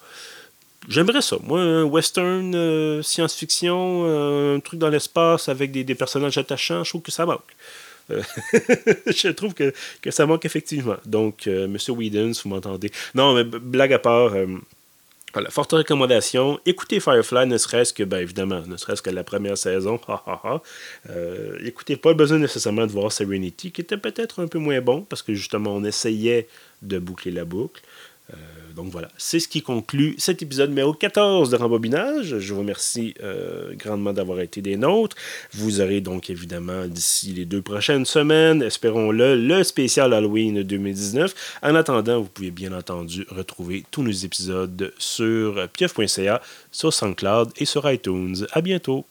J'aimerais 0.89 1.21
ça. 1.21 1.37
Moi, 1.43 1.61
un 1.61 1.83
western, 1.83 2.55
euh, 2.55 3.03
science-fiction, 3.03 4.55
un 4.55 4.61
truc 4.61 4.79
dans 4.79 4.89
l'espace 4.89 5.49
avec 5.49 5.73
des, 5.73 5.95
personnages 5.97 6.39
attachants, 6.39 6.85
je 6.85 6.91
trouve 6.91 7.03
que 7.03 7.11
ça 7.11 7.27
manque. 7.27 7.57
Euh, 8.11 8.23
je 9.07 9.29
trouve 9.29 9.55
que, 9.55 9.73
ça 10.11 10.27
manque 10.27 10.45
effectivement. 10.45 10.97
Donc, 11.05 11.47
Monsieur 11.47 11.93
Whedon, 11.93 12.33
si 12.33 12.43
vous 12.45 12.51
m'entendez. 12.51 12.91
Non, 13.15 13.35
mais 13.35 13.45
blague 13.45 13.93
à 13.93 13.99
part, 13.99 14.33
voilà, 15.33 15.51
forte 15.51 15.73
recommandation. 15.73 16.61
Écoutez 16.67 17.01
Firefly, 17.01 17.47
ne 17.47 17.59
serait-ce 17.59 17.93
que, 17.93 18.03
ben 18.03 18.19
évidemment, 18.19 18.63
ne 18.67 18.77
serait-ce 18.77 19.03
que 19.03 19.11
la 19.11 19.25
première 19.25 19.59
saison. 19.59 20.01
écoutez, 21.65 21.97
pas 21.97 22.15
besoin 22.15 22.39
nécessairement 22.39 22.87
de 22.87 22.93
voir 22.93 23.13
Serenity, 23.13 23.73
qui 23.73 23.81
était 23.81 23.99
peut-être 23.99 24.43
un 24.43 24.47
peu 24.47 24.59
moins 24.59 24.81
bon, 24.81 25.03
parce 25.03 25.23
que 25.23 25.35
justement, 25.35 25.75
on 25.75 25.85
essayait 25.85 26.49
de 26.83 26.99
boucler 26.99 27.33
la 27.33 27.45
boucle. 27.45 27.83
Donc 28.77 28.89
voilà, 28.93 29.09
c'est 29.17 29.41
ce 29.41 29.49
qui 29.49 29.63
conclut 29.63 30.15
cet 30.19 30.43
épisode 30.43 30.69
numéro 30.69 30.93
14 30.93 31.49
de 31.51 31.57
Rembobinage. 31.57 32.39
Je 32.39 32.53
vous 32.53 32.61
remercie 32.61 33.15
euh, 33.23 33.73
grandement 33.75 34.13
d'avoir 34.13 34.41
été 34.41 34.61
des 34.61 34.77
nôtres. 34.77 35.17
Vous 35.55 35.81
aurez 35.81 36.03
donc 36.03 36.29
évidemment 36.29 36.87
d'ici 36.87 37.33
les 37.33 37.47
deux 37.47 37.63
prochaines 37.63 38.05
semaines, 38.05 38.63
espérons-le, 38.63 39.35
le 39.35 39.65
spécial 39.65 40.13
Halloween 40.13 40.63
2019. 40.63 41.59
En 41.63 41.75
attendant, 41.75 42.21
vous 42.21 42.29
pouvez 42.29 42.51
bien 42.51 42.73
entendu 42.73 43.27
retrouver 43.31 43.83
tous 43.91 44.03
nos 44.03 44.13
épisodes 44.13 44.93
sur 44.99 45.69
pieuf.ca, 45.71 46.43
sur 46.71 46.93
SoundCloud 46.93 47.53
et 47.57 47.65
sur 47.65 47.91
iTunes. 47.91 48.47
À 48.53 48.61
bientôt! 48.61 49.05